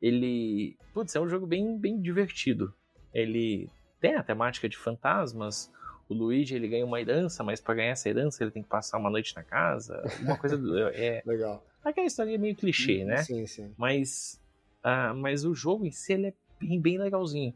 [0.00, 2.72] ele, putz, é um jogo bem, bem divertido.
[3.12, 3.68] Ele
[4.02, 5.72] tem a temática de fantasmas.
[6.08, 8.98] O Luigi ele ganha uma herança, mas para ganhar essa herança ele tem que passar
[8.98, 10.02] uma noite na casa.
[10.20, 11.64] Uma coisa do- é Legal.
[11.84, 13.18] aquela história meio clichê, né?
[13.22, 13.72] Sim, sim.
[13.78, 14.38] Mas,
[14.82, 17.54] ah, mas o jogo em si ele é bem, bem legalzinho.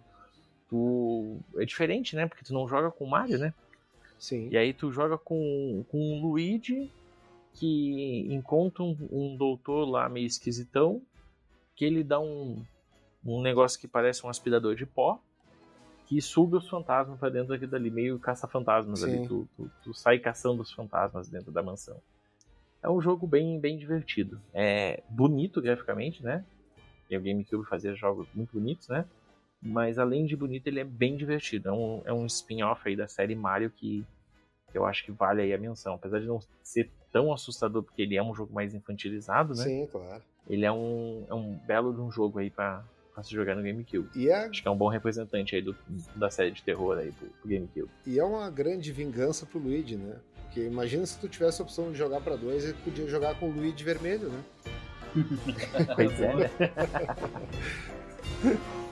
[0.71, 2.27] Tu, é diferente, né?
[2.27, 3.53] Porque tu não joga com o Mario, né?
[4.19, 4.49] Sim.
[4.51, 6.91] E aí tu joga com, com o Luigi,
[7.55, 11.03] que encontra um, um doutor lá meio esquisitão,
[11.75, 12.65] que ele dá um,
[13.25, 15.21] um negócio que parece um aspirador de pó,
[16.07, 19.27] que suga os fantasmas pra dentro daquilo dali, meio caça-fantasmas ali.
[19.27, 22.01] Tu, tu, tu sai caçando os fantasmas dentro da mansão.
[22.83, 24.41] É um jogo bem, bem divertido.
[24.55, 26.45] É bonito graficamente, né?
[27.11, 29.05] E o GameCube fazia jogos muito bonitos, né?
[29.61, 31.69] Mas além de bonito, ele é bem divertido.
[31.69, 34.05] É um, é um spin-off aí da série Mario que
[34.73, 35.95] eu acho que vale aí a menção.
[35.95, 39.65] Apesar de não ser tão assustador, porque ele é um jogo mais infantilizado, né?
[39.65, 40.23] Sim, claro.
[40.49, 42.85] Ele é um, é um belo de um jogo aí pra
[43.17, 44.11] pra se jogar no GameCube.
[44.15, 45.75] E é, Acho que é um bom representante aí do,
[46.15, 47.89] da série de terror aí pro, pro GameCube.
[48.07, 50.17] e é uma grande vingança pro Luigi, né?
[50.43, 53.49] Porque imagina se tu tivesse a opção de jogar pra dois, ele podia jogar com
[53.49, 54.45] o Luigi vermelho, né?
[55.97, 56.51] Pois é,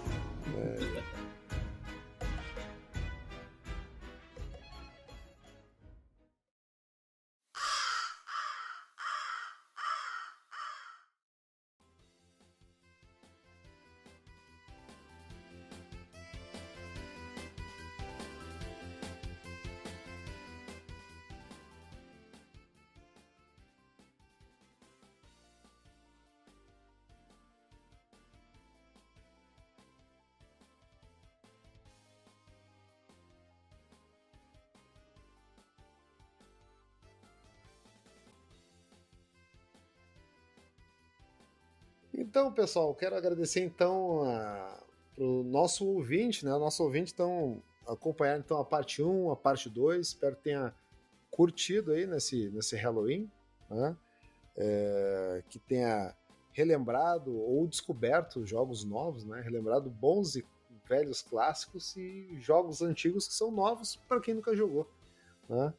[42.34, 44.82] Então, pessoal, quero agradecer então a,
[45.14, 46.52] pro nosso ouvinte, né?
[46.52, 50.04] O nosso ouvinte então acompanhar então a parte 1, a parte 2.
[50.04, 50.74] Espero que tenha
[51.30, 53.30] curtido aí nesse, nesse Halloween,
[53.70, 53.96] né?
[54.56, 56.12] É, que tenha
[56.50, 59.40] relembrado ou descoberto jogos novos, né?
[59.40, 60.44] Relembrado bons e
[60.88, 64.90] velhos clássicos e jogos antigos que são novos para quem nunca jogou,
[65.48, 65.72] né?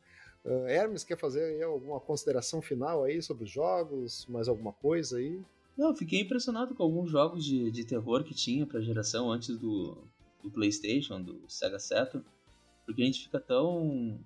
[0.45, 4.25] Uh, Hermes, quer fazer aí alguma consideração final aí sobre os jogos?
[4.27, 5.43] Mais alguma coisa aí?
[5.77, 9.57] Não, eu fiquei impressionado com alguns jogos de, de terror que tinha pra geração antes
[9.57, 9.97] do,
[10.41, 12.25] do PlayStation, do Sega Saturn,
[12.85, 14.19] porque a gente fica tão.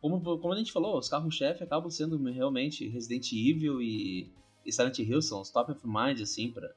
[0.00, 4.30] Como, como a gente falou, os carros-chefe acabam sendo realmente Resident Evil e,
[4.64, 6.72] e Silent Hill, são os top of mind, assim, pra,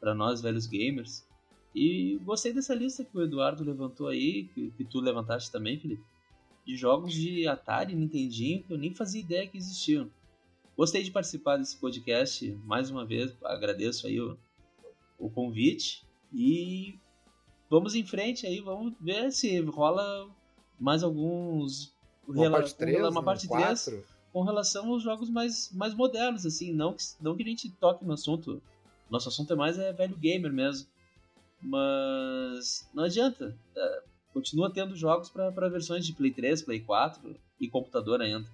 [0.00, 1.26] pra nós velhos gamers.
[1.74, 6.02] E gostei dessa lista que o Eduardo levantou aí, que, que tu levantaste também, Felipe,
[6.66, 10.10] de jogos de Atari Nintendinho que eu nem fazia ideia que existiam.
[10.76, 14.38] Gostei de participar desse podcast mais uma vez, agradeço aí o,
[15.18, 16.98] o convite e
[17.70, 20.28] vamos em frente aí, vamos ver se rola
[20.80, 21.94] mais alguns
[22.26, 23.24] Uma rela- parte com 3, rela- uma né?
[23.24, 24.04] parte 3 Quatro?
[24.32, 28.04] com relação aos jogos mais, mais modernos, assim, não que, não que a gente toque
[28.04, 28.62] no assunto.
[29.10, 30.88] Nosso assunto é mais é velho gamer mesmo.
[31.60, 33.54] Mas não adianta.
[33.76, 34.02] é,
[34.32, 38.48] continua tendo jogos para versões de Play 3, Play 4 e computador ainda.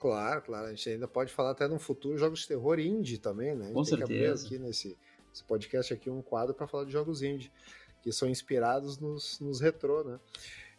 [0.00, 0.66] Claro, claro.
[0.66, 3.64] A gente ainda pode falar até no futuro jogos de terror indie também, né?
[3.64, 4.46] A gente Com tem que certeza.
[4.46, 4.98] abrir aqui nesse,
[5.46, 7.52] podcast aqui um quadro para falar de jogos indie,
[8.02, 10.18] que são inspirados nos, nos retrô, né?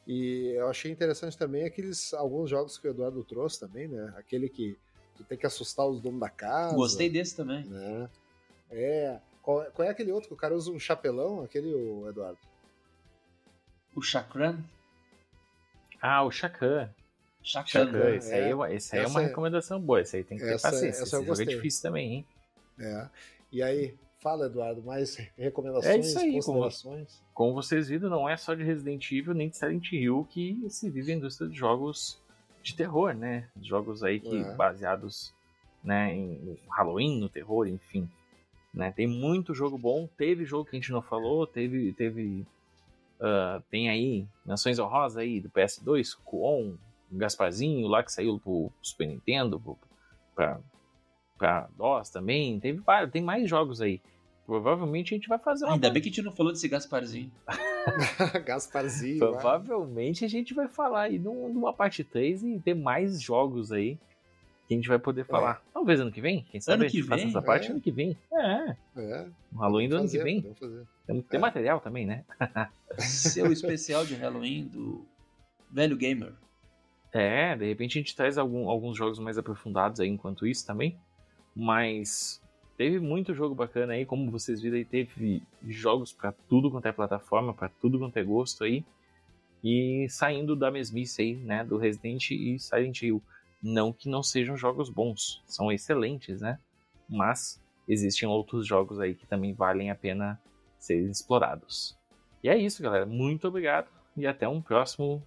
[0.08, 4.12] E eu achei interessante também aqueles alguns jogos que o Eduardo trouxe também, né?
[4.18, 4.76] Aquele que
[5.16, 6.76] tu tem que assustar os donos da casa.
[6.76, 7.64] Gostei desse também.
[7.66, 8.10] Né?
[8.72, 9.20] É.
[9.44, 11.44] Qual, qual é aquele outro que o cara usa um chapelão?
[11.44, 12.40] Aquele, o Eduardo?
[13.96, 14.64] O Chakran.
[16.02, 16.32] Ah, o.
[16.32, 16.90] Chakran.
[17.44, 18.16] Shakan, é.
[18.18, 20.02] esse aí, é uma- esse aí é uma é- recomendação boa.
[20.02, 20.90] Esse aí tem que ter essa- paciência.
[21.04, 22.26] essa Esse jogo é difícil também, hein?
[22.80, 23.08] É.
[23.52, 27.22] E aí, fala, Eduardo, mais recomendações, É isso aí, como- considerações?
[27.34, 30.90] Como vocês viram, não é só de Resident Evil nem de Silent Hill que se
[30.90, 32.20] vive a indústria de jogos
[32.62, 33.50] de terror, né?
[33.62, 34.54] Jogos aí que É.
[34.54, 35.34] baseados
[35.84, 38.08] né, em Halloween, no terror, enfim.
[38.72, 38.92] Né?
[38.96, 40.08] Tem muito jogo bom.
[40.16, 41.92] Teve jogo que a gente não falou, teve.
[41.94, 42.46] teve
[43.20, 46.76] ah, tem aí Nações Honrosas aí do PS2, Kuon,
[47.12, 49.78] Gasparzinho lá que saiu pro Super Nintendo, pro-
[50.36, 50.60] pra,
[51.38, 52.60] pra DOS também.
[52.60, 54.02] Teve vários, tem mais jogos aí.
[54.46, 57.32] Provavelmente a gente vai fazer uma Ainda bem que a gente não falou desse Gasparzinho.
[58.46, 59.20] Gasparzinho.
[59.20, 59.30] vai.
[59.32, 63.98] Provavelmente a gente vai falar aí num- numa parte 3 e ter mais jogos aí
[64.68, 65.62] que a gente vai poder falar.
[65.74, 67.30] Talvez ano que vem, quem sabe Ano a gente que faça vem?
[67.30, 67.72] essa parte É.
[67.72, 68.18] ano que vem.
[68.34, 70.42] É, É, no Halloween do ano que vem.
[70.60, 70.86] fazer.
[71.08, 71.40] Que ter É.
[71.40, 72.24] material também, né?
[72.98, 75.06] Seu especial de Halloween do
[75.70, 76.34] Velho Gamer.
[77.14, 80.98] É, de repente a gente traz algum- alguns jogos mais aprofundados aí enquanto isso também.
[81.56, 82.42] Mas
[82.78, 86.92] teve muito jogo bacana aí, como vocês viram aí, teve jogos pra tudo quanto é
[86.92, 88.86] plataforma, pra tudo quanto é gosto aí.
[89.64, 93.22] E saindo da mesmice aí, né, do Resident e Silent Hill.
[93.62, 96.58] Não que não sejam jogos bons, são excelentes, né?
[97.08, 100.42] Mas existem outros jogos aí que também valem a pena
[100.80, 101.96] serem explorados.
[102.44, 103.06] E é isso, galera.
[103.06, 103.88] Muito obrigado
[104.18, 105.22] e até um próximo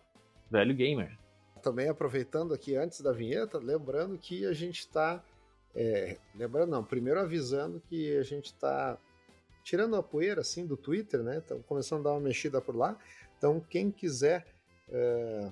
[0.50, 1.16] Velho Gamer.
[1.64, 5.24] Também aproveitando aqui antes da vinheta, lembrando que a gente está.
[6.34, 8.98] lembrando, não, primeiro avisando que a gente está
[9.62, 11.38] tirando a poeira assim do Twitter, né?
[11.38, 12.98] Estamos começando a dar uma mexida por lá.
[13.38, 14.46] Então, quem quiser
[14.90, 15.50] é,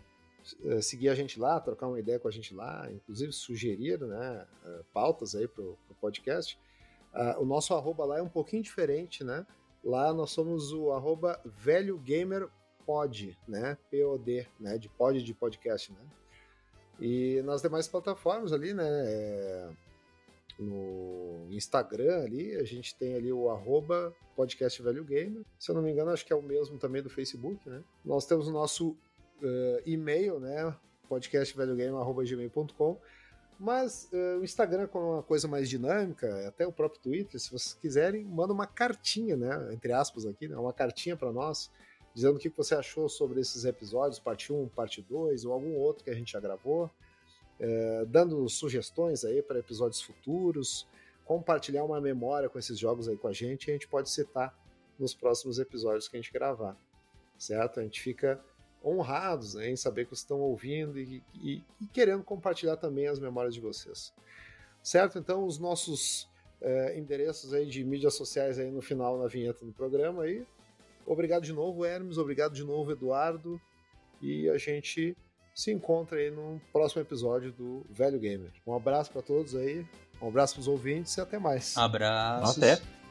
[0.67, 4.47] é, seguir a gente lá, trocar uma ideia com a gente lá, inclusive sugerir né,
[4.67, 6.59] é, pautas aí para o podcast,
[7.39, 9.47] o nosso arroba lá é um pouquinho diferente, né?
[9.85, 12.49] Lá nós somos o arroba velho gamer
[12.87, 13.77] pod, né?
[13.91, 14.79] POD, né?
[14.79, 15.99] De pod de podcast, né?
[17.01, 18.85] E nas demais plataformas ali, né?
[18.87, 19.71] é,
[20.59, 25.43] no Instagram ali, a gente tem ali o arroba podcast Velho Gamer.
[25.59, 27.83] Se eu não me engano, acho que é o mesmo também do Facebook, né?
[28.05, 30.75] Nós temos o nosso uh, e-mail, né?
[31.09, 32.99] podcastvelhogamer.gmail.com
[33.63, 37.75] mas uh, o Instagram com uma coisa mais dinâmica, até o próprio Twitter, se vocês
[37.75, 39.73] quiserem, manda uma cartinha, né?
[39.73, 40.57] Entre aspas aqui, né?
[40.57, 41.71] Uma cartinha para nós,
[42.15, 46.05] dizendo o que você achou sobre esses episódios, parte 1, parte 2, ou algum outro
[46.05, 46.91] que a gente já gravou,
[47.59, 50.87] é, dando sugestões aí para episódios futuros,
[51.25, 54.57] compartilhar uma memória com esses jogos aí com a gente, a gente pode citar
[54.99, 56.77] nos próximos episódios que a gente gravar,
[57.39, 57.81] certo?
[57.81, 58.41] A gente fica
[58.85, 63.19] honrados né, em saber que vocês estão ouvindo e, e, e, querendo compartilhar também as
[63.19, 64.13] memórias de vocês.
[64.83, 65.19] Certo?
[65.19, 66.29] Então, os nossos
[66.61, 70.45] é, endereços aí de mídias sociais aí no final, na vinheta do programa aí.
[71.07, 72.19] Obrigado de novo, Hermes.
[72.19, 73.61] Obrigado de novo, Eduardo.
[74.21, 75.17] E a gente
[75.55, 78.53] se encontra aí no próximo episódio do Velho Gamer.
[78.67, 79.87] Um abraço para todos aí.
[80.21, 81.77] Um abraço para os ouvintes e até mais.
[81.77, 82.59] Abraço.
[82.59, 83.02] Até.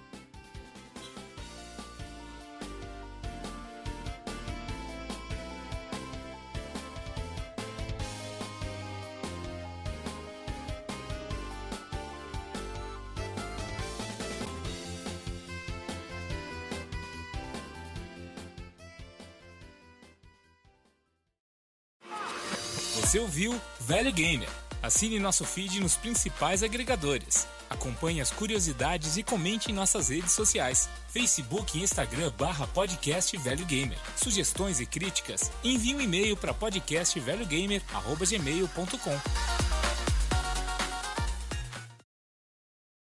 [23.91, 24.47] Velho Gamer.
[24.81, 27.45] Assine nosso feed nos principais agregadores.
[27.69, 30.87] Acompanhe as curiosidades e comente em nossas redes sociais.
[31.09, 33.97] Facebook e Instagram barra podcast Velho Gamer.
[34.15, 35.51] Sugestões e críticas?
[35.61, 39.50] Envie um e-mail para podcastvelhogamer.gmail.com.